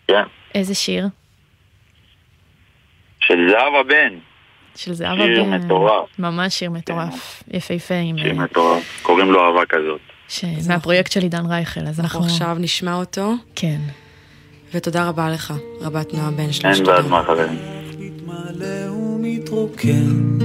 [0.08, 0.24] כן.
[0.56, 1.08] איזה שיר?
[3.20, 4.14] של זהבה בן.
[4.76, 5.50] של זהבה שיר בן.
[5.54, 6.10] מטורף.
[6.20, 8.18] ממש שיר מטורף, יפהפה, עם...
[8.18, 9.00] שיר אה, מטורף.
[9.02, 10.00] קוראים לו אהבה כזאת.
[10.28, 12.24] ש- מהפרויקט של עידן רייכל, אז אנחנו...
[12.26, 13.34] עכשיו נשמע אותו.
[13.56, 13.78] כן.
[14.74, 16.78] ותודה רבה לך, רבת נועם בן שלוש.
[16.78, 17.60] אין בעד מה חברים.
[19.20, 20.38] מתרוקן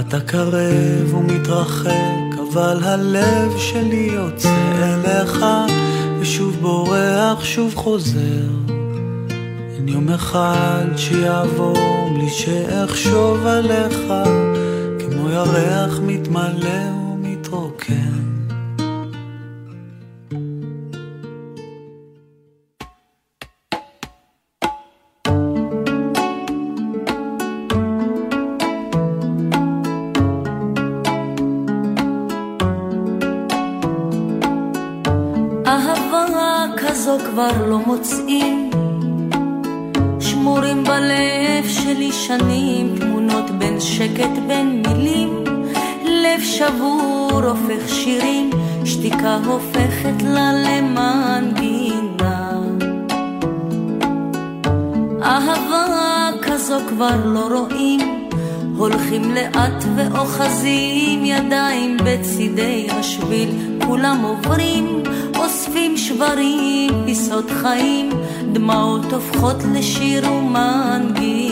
[0.00, 5.44] אתה קרב ומתרחק אבל הלב שלי יוצא אליך
[6.22, 8.48] ושוב בורח שוב חוזר.
[9.76, 13.98] אין יום אחד שיעבור בלי שאחשוב עליך
[14.98, 18.21] כמו ירח מתמלא ומתרוקן
[47.72, 48.50] הופך שירים
[48.84, 52.50] שתיקה הופכת לה למנגינה.
[55.22, 58.28] אהבה כזו כבר לא רואים
[58.76, 63.48] הולכים לאט ואוחזים ידיים בצידי השביל.
[63.86, 65.02] כולם עוברים
[65.36, 68.10] אוספים שברים פיסות חיים
[68.52, 71.51] דמעות הופכות לשיר ומנגינה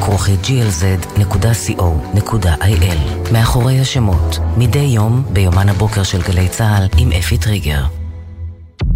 [0.00, 1.32] כרוכי glz.co.il
[3.32, 7.82] מאחורי השמות, מדי יום ביומן הבוקר של גלי צה"ל עם אפי טריגר.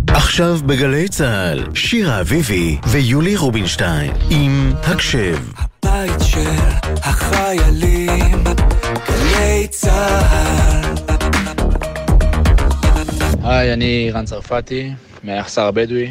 [0.09, 5.39] עכשיו בגלי צה"ל, שירה אביבי ויולי רובינשטיין עם הקשב.
[5.85, 6.51] בית של
[7.03, 8.45] החיילים,
[9.09, 10.95] גלי צה"ל.
[13.43, 14.91] היי, אני רן צרפתי,
[15.23, 16.11] מהיחסר הבדואי.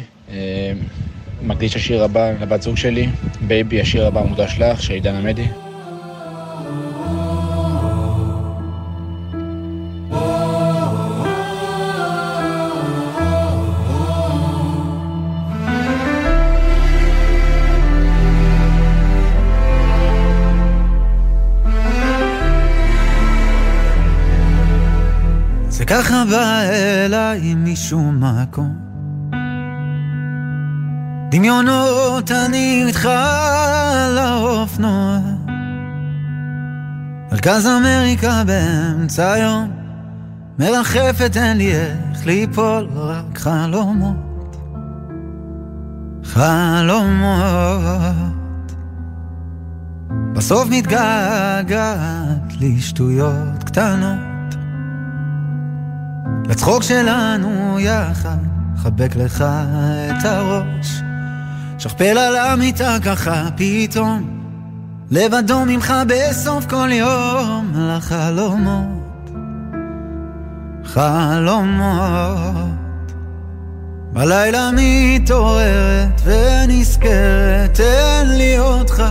[1.44, 3.08] מקדיש השיר הבא לבת זוג שלי,
[3.46, 5.46] baby, השיר הבא מוקדש לך, של עידן עמדי.
[25.86, 28.83] ככה בא אליי משום מקום
[31.30, 35.18] דמיונות אני איתך על האופנוע.
[37.32, 39.70] מרכז אמריקה באמצע היום
[40.58, 44.56] מרחפת אין לי איך ליפול רק חלומות.
[46.24, 47.44] חלומות.
[50.34, 54.54] בסוף מתגעגעת לי שטויות קטנות.
[56.48, 58.38] לצחוק שלנו יחד
[58.76, 59.44] חבק לך
[60.10, 61.02] את הראש.
[61.78, 64.40] שכפל על המיטה ככה פתאום,
[65.10, 69.30] לבדו ממך בסוף כל יום לחלומות,
[70.84, 72.74] חלומות.
[74.12, 79.02] בלילה מתעוררת ונזכרת, תן לי אותך.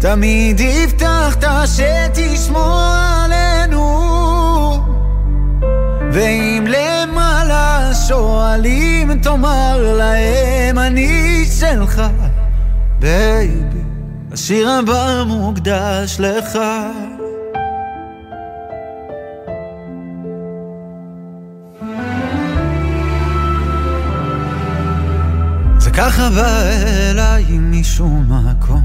[0.00, 3.78] תמיד הבטחת שתשמור עלינו
[6.12, 6.97] ואם למעלה
[8.06, 12.02] שואלים תאמר להם אני שלך
[12.98, 13.78] baby
[14.32, 16.58] השיר הבא מוקדש לך.
[25.78, 26.62] זה ככה בא
[27.10, 28.82] אליי משום מקום.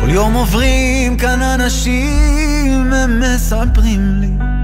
[0.00, 4.55] כל יום עוברים כאן אנשים, הם מספרים לי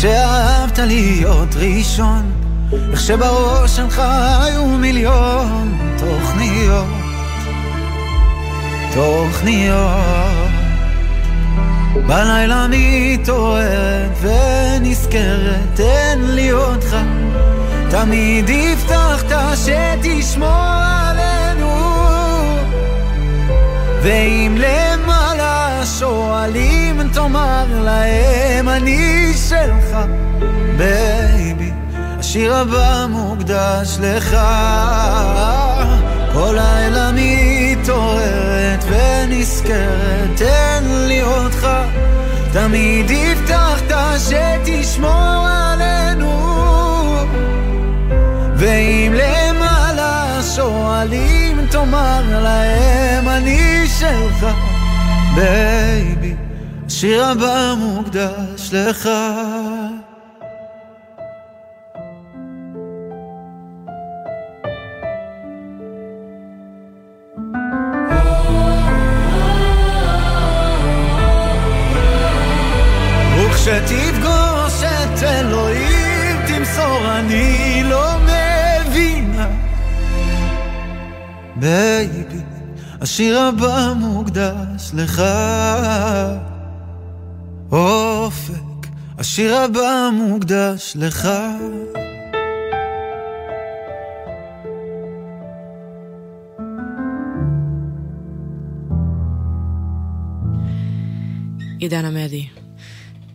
[0.00, 2.32] שאהבת להיות ראשון,
[2.90, 4.02] איך שבראש שלך
[4.40, 6.86] היו מיליון תוכניות,
[8.94, 10.50] תוכניות.
[12.06, 16.96] בלילה מתעוררת ונזכרת, תן לי אותך,
[17.90, 20.48] תמיד הבטחת שתשמור
[20.80, 21.76] עלינו.
[24.02, 29.96] ואם למעלה שואלים, תאמר להם אני שלך,
[30.76, 31.70] baby,
[32.18, 34.36] השיר הבא מוקדש לך.
[36.32, 41.68] כל לילה מתעוררת ונזכרת, תן לי אותך,
[42.52, 46.56] תמיד הבטחת שתשמור עלינו.
[48.56, 54.46] ואם למעלה שואלים, תאמר להם אני שלך,
[55.36, 56.34] baby,
[56.86, 59.08] השיר הבא מוקדש לך.
[83.06, 85.22] השיר הבא מוקדש לך
[87.72, 88.86] אופק,
[89.18, 91.28] השיר הבא מוקדש לך
[101.78, 102.46] עידן עמדי.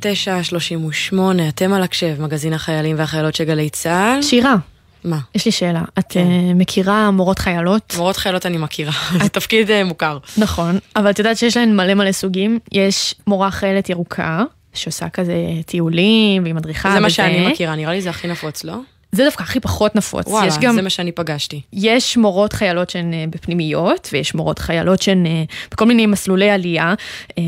[0.01, 1.15] 9.38,
[1.49, 4.21] אתם על הקשב, מגזין החיילים והחיילות של גלי צה"ל.
[4.21, 4.55] שירה.
[5.03, 5.19] מה?
[5.35, 5.81] יש לי שאלה.
[5.99, 7.93] את אה, מכירה מורות חיילות?
[7.97, 8.91] מורות חיילות אני מכירה,
[9.23, 10.17] זה תפקיד אה, מוכר.
[10.37, 12.59] נכון, אבל את יודעת שיש להן מלא מלא סוגים.
[12.71, 14.43] יש מורה חיילת ירוקה,
[14.73, 15.35] שעושה כזה
[15.65, 16.91] טיולים והיא מדריכה.
[16.91, 18.75] זה מה שאני מכירה, נראה לי זה הכי נפוץ, לא?
[19.11, 20.27] זה דווקא הכי פחות נפוץ.
[20.27, 21.61] וואלה, יש גם, זה מה שאני פגשתי.
[21.73, 25.25] יש מורות חיילות שהן אה, בפנימיות, ויש מורות חיילות שהן
[25.71, 26.93] בכל מיני מסלולי עלייה,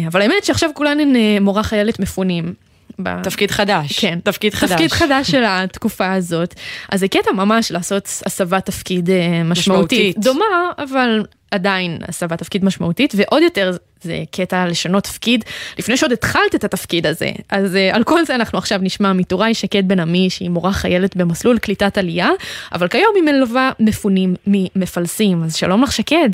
[0.07, 2.53] אבל האמת שעכשיו כולן הן מורה חיילת מפונים.
[2.99, 3.99] ב- תפקיד חדש.
[3.99, 4.19] כן.
[4.23, 4.71] תפקיד חדש.
[4.71, 6.53] תפקיד חדש של התקופה הזאת.
[6.89, 10.17] אז זה קטע ממש לעשות הסבת תפקיד אה, משמעותית.
[10.17, 10.19] משמעותית.
[10.19, 13.71] דומה, אבל עדיין הסבת תפקיד משמעותית, ועוד יותר
[14.01, 15.45] זה קטע לשנות תפקיד,
[15.79, 17.31] לפני שעוד התחלת את התפקיד הזה.
[17.49, 21.15] אז אה, על כל זה אנחנו עכשיו נשמע מטוראי שקד בן עמי, שהיא מורה חיילת
[21.15, 22.29] במסלול קליטת עלייה,
[22.73, 25.43] אבל כיום היא מלווה מפונים ממפלסים.
[25.43, 26.29] אז שלום לך שקד.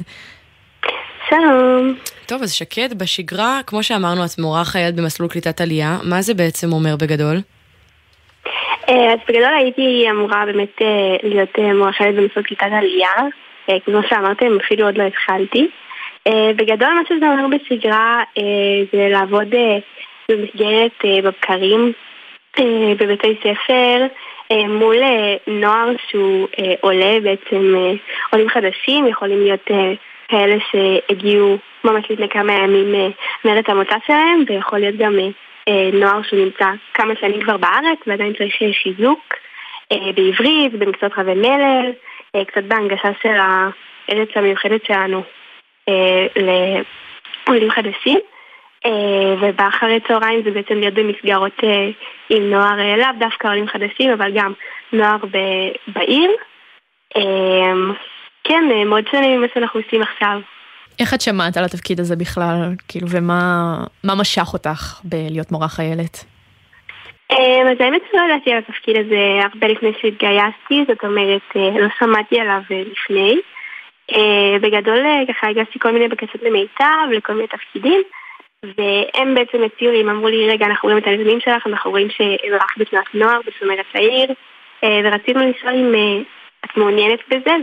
[1.30, 1.96] שלום.
[2.26, 6.74] טוב, אז שקד, בשגרה, כמו שאמרנו, את מורה חיילת במסלול קליטת עלייה, מה זה בעצם
[6.74, 7.36] אומר בגדול?
[8.90, 13.14] אה, אז בגדול הייתי אמורה באמת אה, להיות אה, מורה חיילת במסלול קליטת עלייה.
[13.86, 15.68] כמו שאמרתם, אפילו עוד לא התחלתי.
[16.56, 18.24] בגדול מה שזה אומר בשגרה
[18.94, 19.48] זה לעבוד
[20.30, 21.94] במסגרת בבקרים
[22.98, 24.06] בבתי ספר
[24.68, 24.96] מול
[25.48, 26.48] נוער שהוא
[26.82, 27.76] עולה, בעצם
[28.32, 29.72] עולים חדשים, יכולים להיות
[30.30, 33.08] כאלה שהגיעו ממש לפני כמה ימים אה,
[33.46, 35.16] מארץ המוצא שלהם, ויכול להיות גם
[35.68, 39.34] אה, נוער שנמצא כמה שנים כבר בארץ ועדיין צריך חיזוק
[39.92, 41.92] אה, בעברית, במקצועות חבי מלל,
[42.48, 45.24] קצת בהנגשה של הארץ המיוחדת שלנו
[46.36, 48.20] לעולים חדשים.
[49.40, 51.58] ובאחרי צהריים זה בעצם להיות במסגרות
[52.30, 54.54] עם נוער, לאו דווקא עולים חדשים, אבל גם
[54.94, 55.18] נוער
[55.88, 56.32] בעיר.
[58.44, 60.40] כן, אה, מאוד שונה ממה שאנחנו עושים עכשיו.
[61.00, 66.26] איך את שמעת על התפקיד הזה בכלל, כאילו, ומה מה משך אותך בלהיות מורה חיילת?
[67.32, 71.88] אה, אז האמת שלא ידעתי על התפקיד הזה הרבה לפני שהתגייסתי, זאת אומרת, אה, לא
[72.00, 73.36] שמעתי עליו לפני.
[74.62, 78.02] בגדול, ככה הגשתי כל מיני בקשות למיטב, לכל מיני תפקידים,
[78.64, 82.08] והם בעצם הציעו לי, הם אמרו לי, רגע, אנחנו רואים את הנתונים שלך, אנחנו רואים
[82.10, 84.34] שאזרח בתנועת נוער, בשומר הצעיר,
[84.84, 86.24] ורצינו לשאול אם
[86.66, 87.56] את מעוניינת בזה,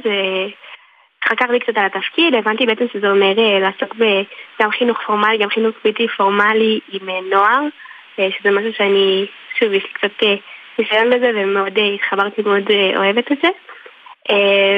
[1.27, 3.95] וחקרתי קצת על התפקיד, הבנתי בעצם שזה אומר אה, לעסוק
[4.63, 7.63] גם חינוך פורמלי, גם חינוך בלתי פורמלי עם נוער,
[8.17, 9.27] שזה משהו שאני,
[9.59, 10.27] שוב, יש לי קצת
[10.79, 12.65] ניסיון בזה, ומאוד התחברתי, מאוד
[12.97, 13.49] אוהבת את זה.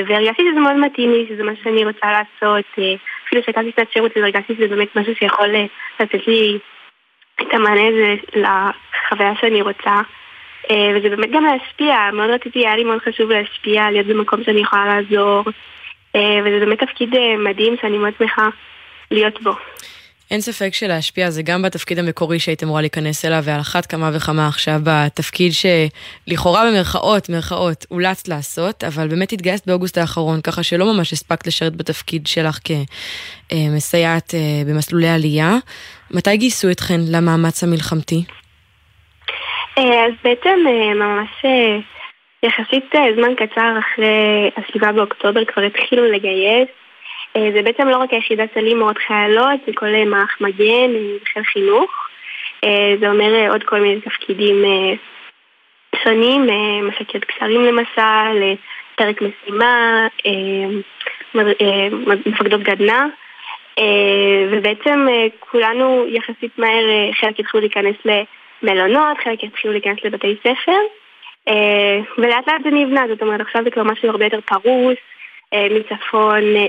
[0.06, 2.64] והרגשתי שזה מאוד מתאים לי, שזה משהו שאני רוצה לעשות,
[3.26, 5.48] אפילו שהקמתי קצת שירות, והרגשתי שזה באמת משהו שיכול
[6.00, 6.58] לתת לי
[7.42, 10.00] את המענה הזה לחוויה שאני רוצה.
[10.70, 14.60] אה, וזה באמת גם להשפיע, מאוד רציתי, היה לי מאוד חשוב להשפיע, להיות במקום שאני
[14.60, 15.52] יכולה לעזור, אה,
[16.16, 18.48] וזה באמת תפקיד אה, מדהים שאני מאוד שמחה
[19.10, 19.52] להיות בו.
[20.30, 24.46] אין ספק שלהשפיע זה גם בתפקיד המקורי שהיית אמורה להיכנס אליו, ועל אחת כמה וכמה
[24.46, 31.12] עכשיו בתפקיד שלכאורה במרכאות, מרכאות, אולצת לעשות, אבל באמת התגייסת באוגוסט האחרון, ככה שלא ממש
[31.12, 32.58] הספקת לשרת בתפקיד שלך
[33.48, 34.34] כמסייעת
[34.66, 35.56] במסלולי עלייה.
[36.10, 38.24] מתי גייסו אתכן למאמץ המלחמתי?
[39.78, 41.78] אה, אז בעצם אה, ממש אה,
[42.42, 46.68] יחסית זמן קצר אחרי הסביבה באוקטובר כבר התחילו לגייס.
[47.34, 50.90] זה בעצם לא רק היחידה של אימהות חיילות, זה כל מערך מגן,
[51.32, 52.08] חיל חינוך.
[53.00, 54.64] זה אומר עוד כל מיני תפקידים
[56.04, 56.46] שונים,
[56.88, 58.54] מפקד קצרים למשל,
[58.96, 60.06] פרק משימה,
[62.26, 63.06] מפקדות גדנ"ע.
[64.50, 65.06] ובעצם
[65.38, 68.10] כולנו יחסית מהר, חלק התחילו להיכנס ל...
[68.62, 70.78] מלונות, חלק התחילו להיכנס לבתי ספר, אה,
[72.18, 74.96] ולאט לאט זה נבנה, זאת אומרת עכשיו זה כבר משהו הרבה יותר פרוס,
[75.54, 76.66] אה, מצפון, אה,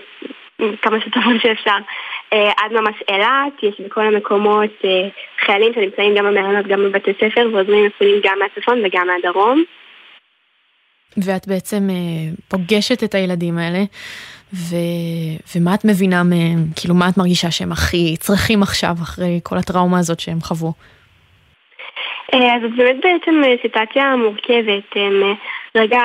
[0.82, 1.78] כמה שצפון שאפשר,
[2.32, 4.82] עד ממש אילת, יש בכל המקומות
[5.46, 9.64] חיילים שנמצאים גם במלונות, גם בבתי ספר, ועוזרים מפונים גם מהצפון וגם מהדרום.
[11.18, 11.88] ואת בעצם
[12.48, 13.80] פוגשת את הילדים האלה,
[14.54, 14.76] ו...
[15.56, 16.66] ומה את מבינה מהם?
[16.76, 20.74] כאילו, מה את מרגישה שהם הכי צריכים עכשיו, אחרי כל הטראומה הזאת שהם חוו?
[22.34, 24.84] אה, אז זאת באמת בעצם אה, סיטואציה מורכבת.
[24.96, 25.34] הם, אה,
[25.76, 26.02] רגע,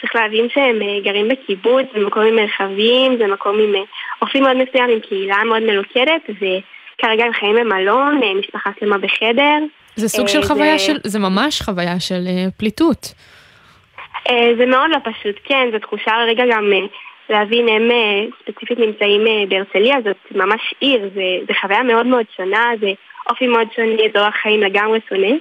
[0.00, 3.74] צריך להבין שהם גרים בקיבוץ, זה מקום עם מרחבים, זה מקום עם
[4.22, 9.58] אופי מאוד מסוים, עם קהילה מאוד מלוכדת, וכרגע הם חיים במלון, משפחה שלמה בחדר.
[9.96, 12.24] זה סוג של חוויה של, זה ממש חוויה של
[12.56, 13.14] פליטות.
[14.28, 16.72] זה מאוד לא פשוט, כן, זו תחושה רגע גם
[17.30, 17.90] להבין, הם
[18.42, 21.10] ספציפית נמצאים בהרצליה, זאת ממש עיר,
[21.46, 22.92] זה חוויה מאוד מאוד שונה, זה
[23.30, 25.36] אופי מאוד שונה, זה אורח חיים לגמרי שונה.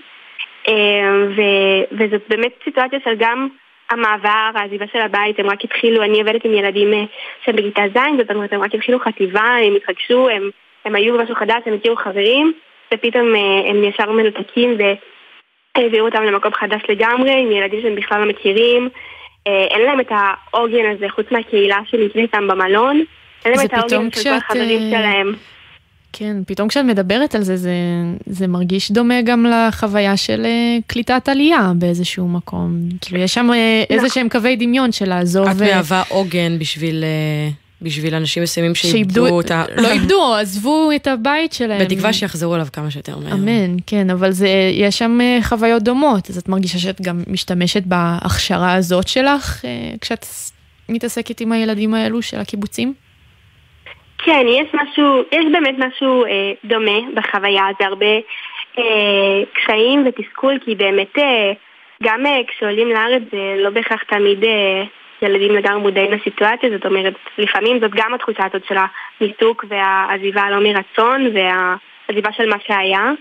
[0.68, 0.74] אה,
[1.38, 3.48] ו- וזאת באמת סיטואציה של גם
[3.90, 7.04] המעבר, העזיבה של הבית, הם רק התחילו, אני עובדת עם ילדים אה,
[7.46, 10.50] שהם בכיתה ז', זאת אומרת, הם רק התחילו חטיבה, הם התרגשו, הם,
[10.86, 12.54] הם היו במשהו חדש, הם הכירו חברים,
[12.94, 14.78] ופתאום אה, הם ישר מנותקים
[15.78, 18.90] והעבירו אותם למקום חדש לגמרי, עם ילדים שהם בכלל לא מכירים.
[19.46, 23.04] אין להם את העוגן הזה, חוץ מהקהילה שנמצאת איתם במלון.
[23.46, 25.34] אין להם את העוגן של כל החברים שלהם.
[26.14, 27.74] כן, פתאום כשאת מדברת על זה, זה,
[28.26, 32.80] זה מרגיש דומה גם לחוויה של uh, קליטת עלייה באיזשהו מקום.
[33.02, 33.54] כאילו, יש שם uh,
[33.90, 35.48] איזה שהם קווי דמיון של לעזוב...
[35.48, 37.04] את מהווה עוגן בשביל...
[37.84, 39.64] בשביל אנשים מסוימים שאיבדו אותה.
[39.78, 41.82] לא איבדו, עזבו את הבית שלהם.
[41.82, 43.34] בתקווה שיחזרו אליו כמה שיותר מהר.
[43.34, 48.74] אמן, כן, אבל זה, יש שם חוויות דומות, אז את מרגישה שאת גם משתמשת בהכשרה
[48.74, 49.62] הזאת שלך,
[50.02, 50.26] כשאת
[50.90, 52.94] מתעסקת עם הילדים האלו של הקיבוצים?
[54.24, 58.16] כן, יש משהו, יש באמת משהו אה, דומה בחוויה, זה הרבה
[58.78, 61.52] אה, קשיים ותסכול, כי באמת אה,
[62.04, 64.84] גם אה, כשעולים לארץ זה לא בהכרח תמיד אה,
[65.22, 68.76] ילדים לגמרי מודעים לסיטואציה, זאת אומרת, לפעמים זאת גם התחושה הזאת של
[69.20, 73.12] הניתוק והעזיבה הלא מרצון והעזיבה של מה שהיה.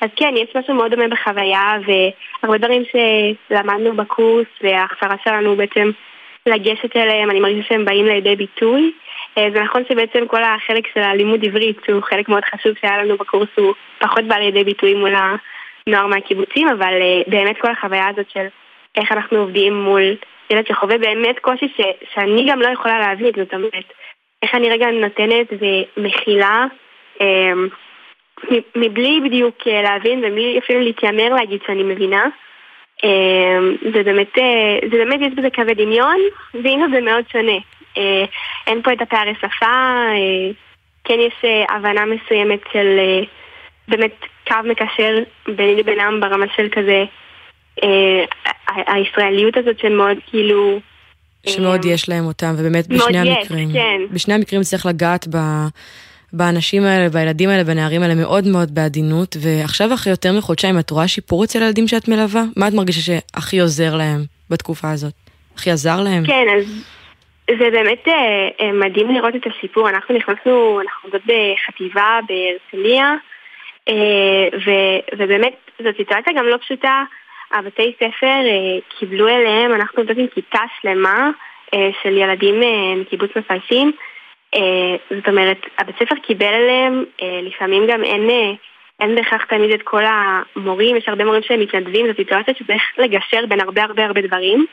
[0.00, 5.90] אז כן, יש משהו מאוד דומה בחוויה, והרבה דברים שלמדנו בקורס וההכשרה שלנו בעצם
[6.46, 8.92] לגשת אליהם, אני מרגישה שהם באים לידי ביטוי.
[9.38, 13.16] אה, זה נכון שבעצם כל החלק של הלימוד עברית, שהוא חלק מאוד חשוב שהיה לנו
[13.16, 18.30] בקורס, הוא פחות בא לידי ביטוי מול הנוער מהקיבוצים, אבל אה, באמת כל החוויה הזאת
[18.30, 18.46] של
[18.96, 20.02] איך אנחנו עובדים מול
[20.50, 21.80] ילד שחווה באמת קושי ש,
[22.14, 23.92] שאני גם לא יכולה להבין, זאת אומרת,
[24.42, 25.46] איך אני רגע נותנת
[25.96, 26.66] ומכילה,
[27.20, 27.52] אה,
[28.76, 32.26] מבלי בדיוק להבין ובלי אפילו להתיימר להגיד שאני מבינה.
[33.94, 34.38] זה באמת,
[34.90, 36.16] זה באמת יש בזה קווי דמיון,
[36.54, 37.58] והנה זה מאוד שונה.
[37.98, 38.24] אה,
[38.66, 40.50] אין פה את הפערי שפה, אה,
[41.04, 42.98] כן יש אה, הבנה מסוימת של
[43.88, 44.14] באמת
[44.48, 47.04] קו מקשר ביני לבינם ברמה של כזה
[48.86, 50.80] הישראליות הזאת שמאוד כאילו...
[51.46, 53.70] שמאוד יש להם אותם, ובאמת בשני המקרים.
[53.70, 54.00] יש, כן.
[54.10, 55.38] בשני המקרים צריך לגעת ב...
[56.32, 61.08] באנשים האלה, בילדים האלה, בנערים האלה מאוד מאוד בעדינות, ועכשיו אחרי יותר מחודשיים את רואה
[61.08, 62.44] שיפור אצל הילדים שאת מלווה?
[62.56, 65.12] מה את מרגישה שהכי עוזר להם בתקופה הזאת?
[65.56, 66.26] הכי עזר להם?
[66.26, 66.64] כן, אז
[67.58, 69.88] זה באמת אה, אה, מדהים לראות את הסיפור.
[69.88, 73.14] אנחנו נכנסנו, אנחנו עובדות בחטיבה בהרצליה,
[75.18, 77.04] ובאמת זאת סיטואציה גם לא פשוטה.
[77.52, 78.40] הבתי ספר
[78.98, 81.30] קיבלו אליהם, אנחנו עובדות עם כיתה שלמה
[82.02, 82.60] של ילדים
[83.00, 83.92] מקיבוץ מפלסים.
[85.10, 88.30] זאת אומרת, הבית ספר קיבל אליהם, לפעמים גם אין...
[89.00, 93.46] אין בהכרח תמיד את כל המורים, יש הרבה מורים שהם מתנדבים, זו סיטואציה שצריך לגשר
[93.48, 94.66] בין הרבה הרבה הרבה דברים.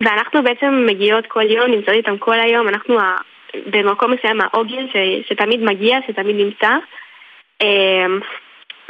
[0.00, 2.98] ואנחנו בעצם מגיעות כל יום, נמצאות איתם כל היום, אנחנו
[3.66, 4.96] במקום מסוים העוגן ש,
[5.28, 6.70] שתמיד מגיע, שתמיד נמצא.
[7.62, 8.20] אמ,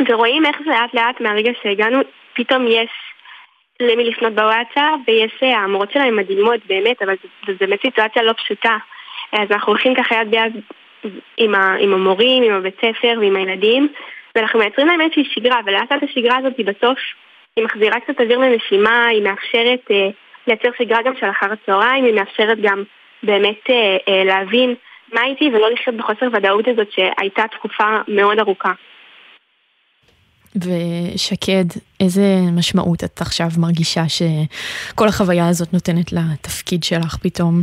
[0.08, 1.98] ורואים איך זה לאט לאט מהרגע שהגענו,
[2.34, 2.90] פתאום יש
[3.80, 7.14] למי לפנות בוואטסאפ, ויש, אה, המורות שלהם מדהימות באמת, אבל
[7.46, 8.76] זו באמת סיטואציה לא פשוטה.
[9.32, 10.52] אז אנחנו הולכים ככה יד ביד
[11.36, 13.88] עם, עם המורים, עם הבית ספר ועם הילדים,
[14.34, 16.98] ואנחנו מייצרים להם איזושהי שגרה, ולאט לאט השגרה הזאת היא בסוף,
[17.56, 20.08] היא מחזירה קצת אוויר לנשימה, היא מאפשרת אה,
[20.46, 22.82] לייצר שגרה גם של אחר הצהריים, היא מאפשרת גם
[23.22, 24.74] באמת אה, אה, להבין
[25.12, 28.72] מה איתי ולא לחיות בחוסר ודאות הזאת שהייתה תקופה מאוד ארוכה.
[30.56, 31.64] ושקד,
[32.00, 32.22] איזה
[32.58, 37.62] משמעות את עכשיו מרגישה שכל החוויה הזאת נותנת לתפקיד שלך פתאום?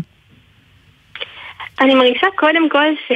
[1.82, 3.12] אני מרגישה קודם כל ש...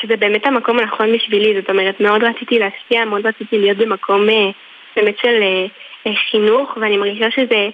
[0.00, 4.50] שזה באמת המקום הנכון בשבילי, זאת אומרת, מאוד רציתי להשפיע, מאוד רציתי להיות במקום אה,
[4.96, 5.66] באמת של אה,
[6.06, 7.68] אה, חינוך, ואני מרגישה שזה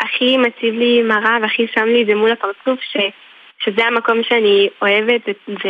[0.00, 2.96] הכי מציב לי מראה והכי שם לי את זה מול הפרצוף, ש,
[3.64, 5.68] שזה המקום שאני אוהבת ו,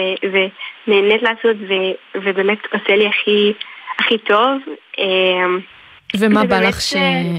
[0.86, 1.72] ונהנית לעשות ו,
[2.14, 3.52] ובאמת עושה לי הכי,
[3.98, 4.58] הכי טוב.
[6.20, 6.94] ומה בא לך ש...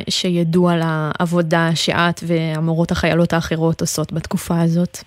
[0.09, 4.97] שידעו על העבודה שאת והמורות החיילות האחרות עושות בתקופה הזאת?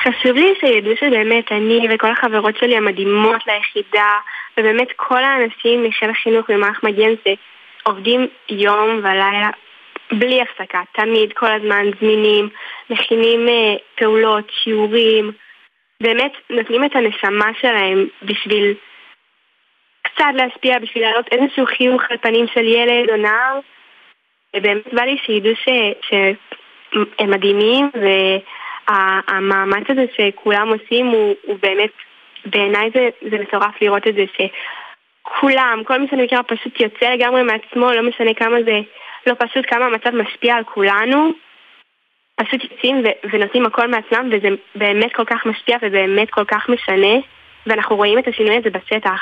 [0.00, 4.10] חשוב לי שידעו שבאמת אני וכל החברות שלי המדהימות ליחידה,
[4.58, 9.50] ובאמת כל האנשים מחיל החינוך במערך מגן שעובדים יום ולילה
[10.12, 12.48] בלי הפסקה, תמיד, כל הזמן זמינים,
[12.90, 15.32] מכינים uh, פעולות, שיעורים,
[16.02, 18.74] באמת נותנים את הנשמה שלהם בשביל
[20.02, 23.58] קצת להשפיע, בשביל להעלות איזשהו חיוך על פנים של ילד או נער.
[24.56, 25.52] ובאמת בא לי שידעו
[26.08, 31.90] שהם מדהימים, והמאמץ הזה שכולם עושים הוא, הוא באמת,
[32.46, 37.42] בעיניי זה, זה מטורף לראות את זה שכולם, כל מי שאני מכירה פשוט יוצא לגמרי
[37.42, 38.80] מעצמו, לא משנה כמה זה
[39.26, 41.30] לא פשוט כמה המצב משפיע על כולנו,
[42.36, 47.14] פשוט יוצאים ונותנים הכל מעצמם, וזה באמת כל כך משפיע ובאמת כל כך משנה,
[47.66, 49.20] ואנחנו רואים את השינוי הזה בשטח.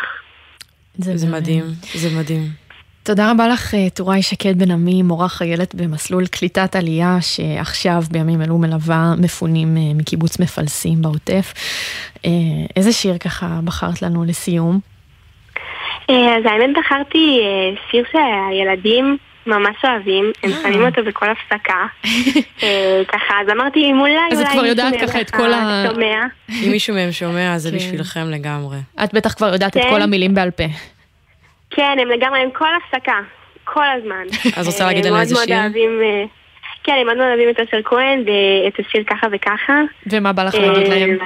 [0.95, 2.63] זה, זה מדהים, זה מדהים.
[3.05, 8.43] תודה רבה לך, אה, טוראי שקד בן עמי, מורה חיילת במסלול קליטת עלייה, שעכשיו בימים
[8.43, 11.53] אלו מלווה מפונים אה, מקיבוץ מפלסים בעוטף.
[12.27, 12.31] אה,
[12.77, 14.81] איזה שיר ככה בחרת לנו לסיום?
[16.09, 17.41] אז האמת בחרתי
[17.91, 20.57] שיר שהילדים ממש אוהבים, הם אה.
[20.63, 21.87] שמים אותו בכל הפסקה.
[22.63, 25.85] אה, ככה, אז אמרתי, אם אולי, אז את כבר יודעת ככה את כל ה...
[25.91, 26.21] שומע.
[26.65, 27.77] אם מישהו מהם שומע, זה כן.
[27.77, 28.79] בשבילכם לגמרי.
[29.05, 29.91] את בטח כבר יודעת את כן.
[29.91, 30.65] כל המילים בעל פה.
[31.71, 33.19] כן, הם לגמרי, הם כל הפסקה,
[33.65, 34.25] כל הזמן.
[34.57, 35.57] אז רוצה אה, להגיד לנו איזה שיר?
[36.85, 39.81] כן, הם מאוד מאוד אוהבים את אשר כהן ואת השיר ככה וככה.
[40.07, 41.19] ומה בא לך להגיד להם?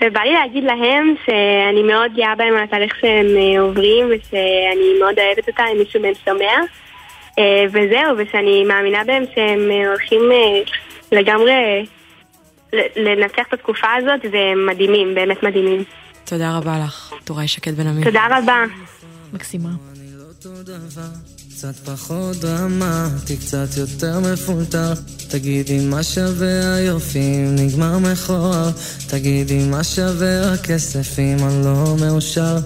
[0.00, 3.26] ובא לי להגיד להם שאני מאוד גאה בהם על התהליך שהם
[3.58, 6.54] עוברים ושאני מאוד אוהבת אותם אם מישהו מהם שומע.
[7.38, 10.60] אה, וזהו, ושאני מאמינה בהם שהם אה, הולכים אה,
[11.12, 11.86] לגמרי
[12.96, 15.84] לנצח את התקופה הזאת והם מדהימים, באמת מדהימים.
[16.24, 18.04] תודה רבה לך, טוראי שקד בן עמי.
[18.04, 18.64] תודה רבה.
[19.32, 19.68] מקסימה.
[21.58, 24.92] קצת פחות דרמטי, קצת יותר מפולטר
[25.30, 28.70] תגידי מה שווה היופי אם נגמר מכוער
[29.08, 32.56] תגידי מה שווה הכסף אם אני לא מאושר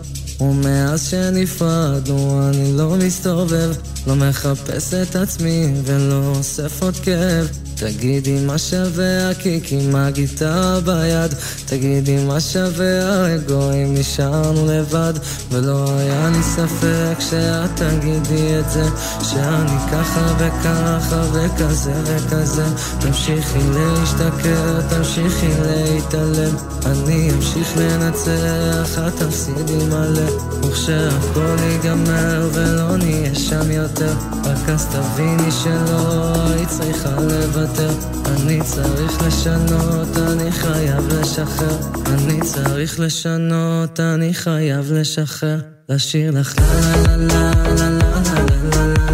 [0.40, 3.72] ומאז שנפרדנו אני לא מסתובב
[4.06, 7.48] לא מחפש את עצמי ולא אוסף עוד כאב.
[7.74, 11.34] תגידי מה שווה הקיק עם הגיטרה ביד?
[11.66, 15.12] תגידי מה שווה האגו אם נשארנו לבד?
[15.50, 18.84] ולא היה לי ספק שאת תגידי את זה
[19.22, 22.64] שאני ככה וככה וכזה וכזה.
[23.00, 26.56] תמשיכי להשתכר, תמשיכי להתעלם.
[26.86, 30.21] אני אמשיך לנצח, את תפסידי מלא
[30.62, 34.12] וכשהכל ייגמר ולא נהיה שם יותר.
[34.44, 37.90] רק אז תביני שלא היית צריכה לוותר.
[38.26, 41.76] אני צריך לשנות, אני חייב לשחרר.
[42.06, 45.60] אני צריך לשנות, אני חייב לשחרר.
[45.88, 49.11] לשיר לך לה לה לה לה לה לה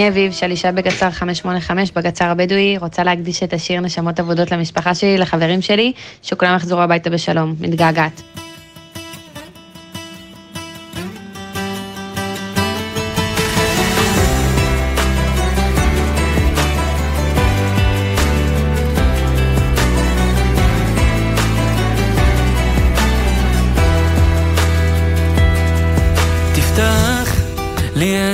[0.00, 5.18] אני אביב, שלישה בגצר 585, בגצר הבדואי, רוצה להקדיש את השיר נשמות אבודות למשפחה שלי,
[5.18, 5.92] לחברים שלי,
[6.22, 8.22] שכולם יחזרו הביתה בשלום, מתגעגעת.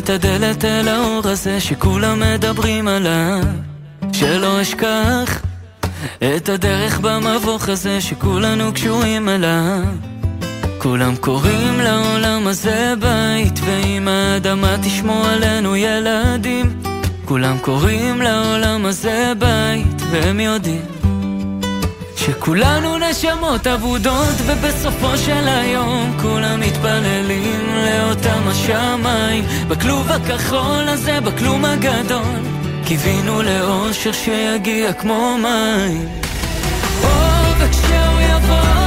[0.06, 0.88] את הדלת אל
[1.46, 3.40] הזה שכולם מדברים עליו
[4.12, 5.42] שלא אשכח
[6.18, 9.82] את הדרך במבוך הזה שכולנו קשורים אליו.
[10.78, 16.82] כולם קוראים לעולם הזה בית ואם האדמה תשמור עלינו ילדים
[17.24, 21.05] כולם קוראים לעולם הזה בית והם יודעים
[22.26, 29.44] שכולנו נשמות אבודות ובסופו של היום כולם מתפללים לאותם השמיים.
[29.68, 32.40] בכלוב הכחול הזה, בכלום הגדול
[32.84, 36.08] קיווינו לאושר שיגיע כמו מים.
[37.02, 37.08] או
[37.58, 38.85] וכשהוא יבוא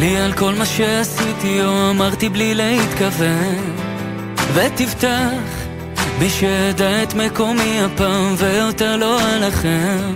[0.00, 3.74] לי על כל מה שעשיתי או אמרתי בלי להתכוון.
[4.54, 5.66] ותפתח
[6.18, 10.14] בי שידע את מקומי הפעם ויותר לא עליכם.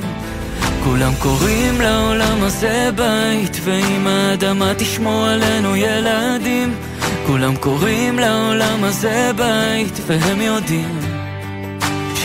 [0.84, 6.74] כולם קוראים לעולם הזה בית ואם האדמה תשמור עלינו ילדים
[7.26, 11.13] כולם קוראים לעולם הזה בית והם יודעים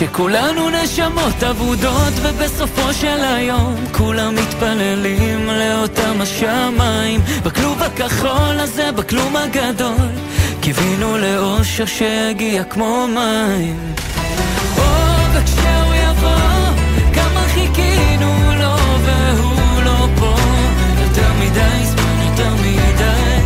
[0.00, 7.20] שכולנו נשמות אבודות ובסופו של היום כולם מתפללים לאותם השמיים.
[7.44, 10.08] בכלוב הכחול הזה, בכלום הגדול
[10.60, 13.94] קיווינו לאושר שיגיע כמו מים.
[14.78, 14.82] או
[21.40, 23.40] מדי זמן, יותר מדי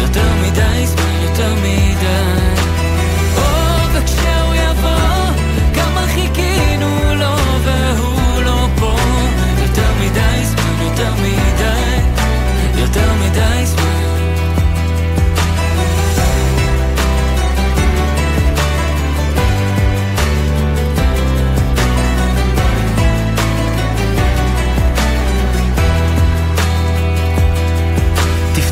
[0.00, 1.69] יותר מדי זמן, יותר מדי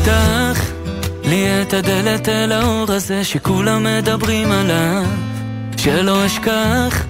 [0.09, 0.71] תפתח
[1.23, 5.03] לי את הדלת אל האור הזה שכולם מדברים עליו.
[5.77, 7.05] שלא אשכח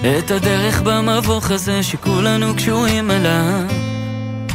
[0.00, 3.64] את הדרך במבוך הזה שכולנו קשורים אליו.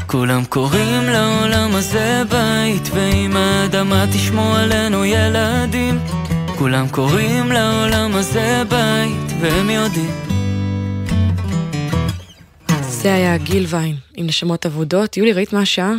[0.07, 5.99] כולם קוראים לעולם הזה בית ואם האדמה תשמור עלינו ילדים.
[6.57, 10.11] כולם קוראים לעולם הזה בית והם יודעים.
[12.81, 15.17] זה היה גיל ויין עם נשמות אבודות.
[15.17, 15.93] יולי, ראית מה השעה?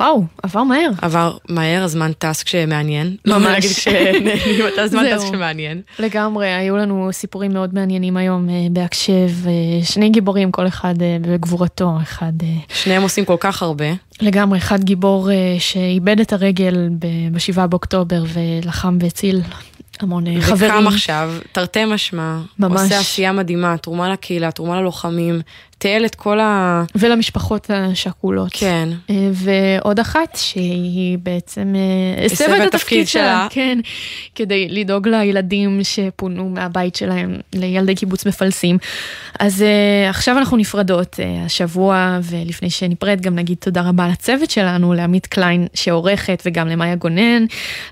[0.00, 0.90] וואו, עבר מהר.
[1.02, 3.16] עבר מהר, הזמן טס כשמעניין.
[3.24, 3.66] לא ממש.
[3.66, 5.24] כשנהנים, אתה הזמן טס.
[5.24, 5.80] כשמעניין.
[5.98, 11.16] לגמרי, היו לנו סיפורים מאוד מעניינים היום אה, בהקשב, אה, שני גיבורים, כל אחד אה,
[11.20, 12.32] בגבורתו, אחד...
[12.68, 13.86] שניהם עושים כל כך הרבה.
[14.20, 19.40] לגמרי, אחד גיבור שאיבד את הרגל ב-7 באוקטובר ולחם והציל
[20.00, 20.70] המון חברים.
[20.70, 22.80] וקם עכשיו, תרתי משמע, ממש.
[22.80, 25.40] עושה עשייה מדהימה, תרומה לקהילה, תרומה ללוחמים,
[25.78, 26.84] תיעל את כל ה...
[26.94, 28.50] ולמשפחות השכולות.
[28.52, 28.88] כן.
[29.10, 33.46] אה, ועוד אחת שהיא בעצם אה, הסבה את התפקיד שלה, שלה.
[33.50, 33.78] כן,
[34.34, 38.78] כדי לדאוג לילדים שפונו מהבית שלהם, לילדי קיבוץ מפלסים.
[39.40, 45.26] אז אה, עכשיו אנחנו נפרדות השבוע, ולפני שניפרד גם נגיד תודה רבה לצוות שלנו, לעמית
[45.26, 47.44] קליין שעורכת, וגם למאיה גונן,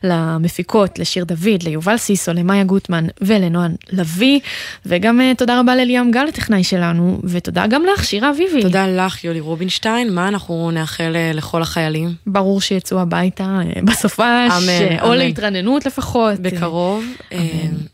[0.02, 4.40] למפיקות, לשיר דוד, ליובל סיסו, למאיה גוטמן ולנוען לביא,
[4.86, 8.62] וגם תודה רבה לליאם גל, הטכנאי שלנו, ותודה גם לך, שירה אביבי.
[8.62, 10.12] תודה לך, יולי רובינשטיין.
[10.14, 12.14] מה אנחנו נאחל אה, לכל החיילים?
[12.26, 15.18] ברור שיצאו הביתה אה, בסופש, אמן, אה, או אמן.
[15.18, 16.38] להתרננות לפחות.
[16.40, 17.04] בקרוב.
[17.32, 17.38] אה,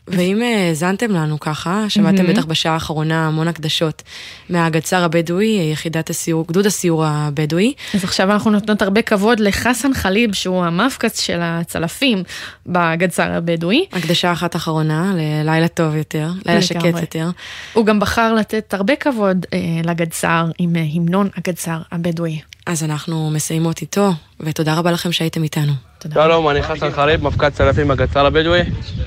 [0.07, 2.27] ואם אה, האזנתם לנו ככה, שמעתם.
[2.27, 4.03] בטח בשעה האחרונה המון הקדשות
[4.49, 7.73] מהגדס"ר הבדואי, יחידת הסיור, גדוד הסיור הבדואי.
[7.93, 12.23] אז עכשיו אנחנו נותנות הרבה כבוד לחסן חליב, שהוא המפקץ של הצלפים
[12.67, 13.85] בגדס"ר הבדואי.
[13.93, 17.01] הקדשה אחת אחרונה, ללילה טוב יותר, לילה שקט.
[17.01, 17.29] יותר.
[17.73, 22.39] הוא גם בחר לתת הרבה כבוד אה, לגדס"ר עם אה, המנון הגדס"ר הבדואי.
[22.65, 25.73] אז אנחנו מסיימות איתו, ותודה רבה לכם שהייתם איתנו.
[26.13, 28.61] שלום, אני חסן חריב, מפקד צלפים בגצר הבדואי.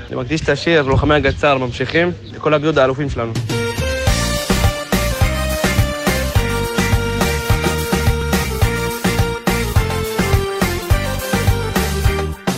[0.09, 3.33] אני מקדיש את השיר, לוחמי הגצר ממשיכים, לכל הגדוד האלופים שלנו.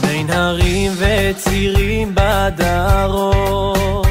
[0.01, 4.05] בין הרים וצירים בדרום,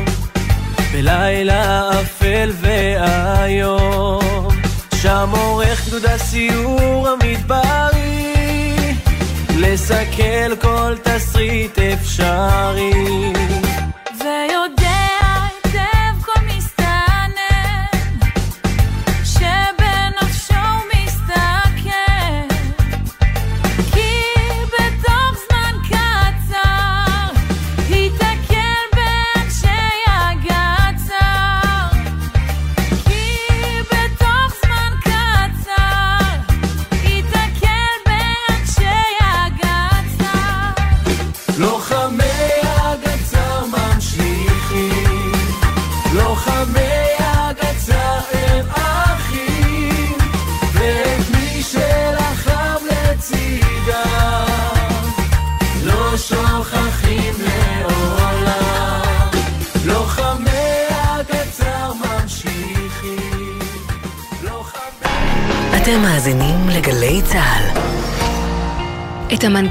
[0.94, 3.83] בלילה אפל ואיום,
[5.04, 8.34] שם עורך גדוד הסיור המדברי,
[9.58, 12.94] לסכל כל תסריט אפשרי.
[14.20, 14.83] ויודע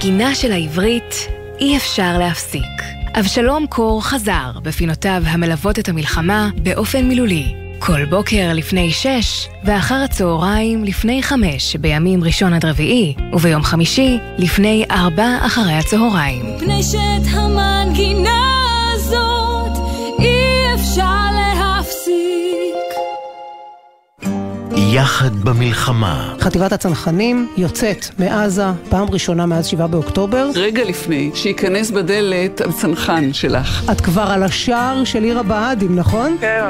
[0.03, 1.29] המנגינה של העברית
[1.61, 2.83] אי אפשר להפסיק.
[3.19, 7.55] אבשלום קור חזר בפינותיו המלוות את המלחמה באופן מילולי.
[7.79, 14.85] כל בוקר לפני שש, ואחר הצהריים לפני חמש בימים ראשון עד רביעי, וביום חמישי לפני
[14.91, 16.57] ארבע אחרי הצהריים.
[16.57, 17.72] מפני שאת המנגינה
[24.95, 26.35] יחד במלחמה.
[26.41, 30.51] חטיבת הצנחנים יוצאת מעזה פעם ראשונה מאז 7 באוקטובר.
[30.55, 33.91] רגע לפני שייכנס בדלת הצנחן שלך.
[33.93, 36.37] את כבר על השער של עיר הבה"דים, נכון?
[36.41, 36.65] כן,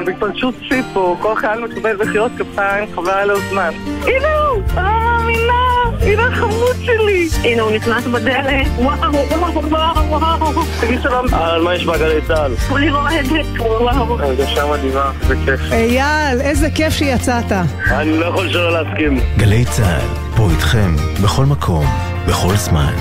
[0.68, 3.70] שיא פה, כל חייל מקבל מחיאות כפיים, חבל על הזמן.
[4.02, 4.62] הנה הוא!
[4.76, 5.81] אני לא מאמינה!
[6.12, 7.28] הנה החמוד שלי!
[7.44, 10.62] הנה הוא נכנס בדלת, וואו, וואו, וואו, וואו!
[10.80, 11.26] תגיד שלום.
[11.34, 12.56] אהלן, מה יש בגלי צה"ל?
[12.68, 14.20] כולי רועדת, וואו.
[14.20, 15.60] הרגשה מדהימה, זה כיף.
[15.72, 17.52] אייל, איזה כיף שיצאת.
[17.90, 19.20] אני לא יכול שלא להסכים.
[19.36, 21.86] גלי צה"ל, פה איתכם, בכל מקום,
[22.28, 22.92] בכל זמן.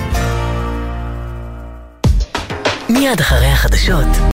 [2.90, 4.08] מיד אחרי החדשות,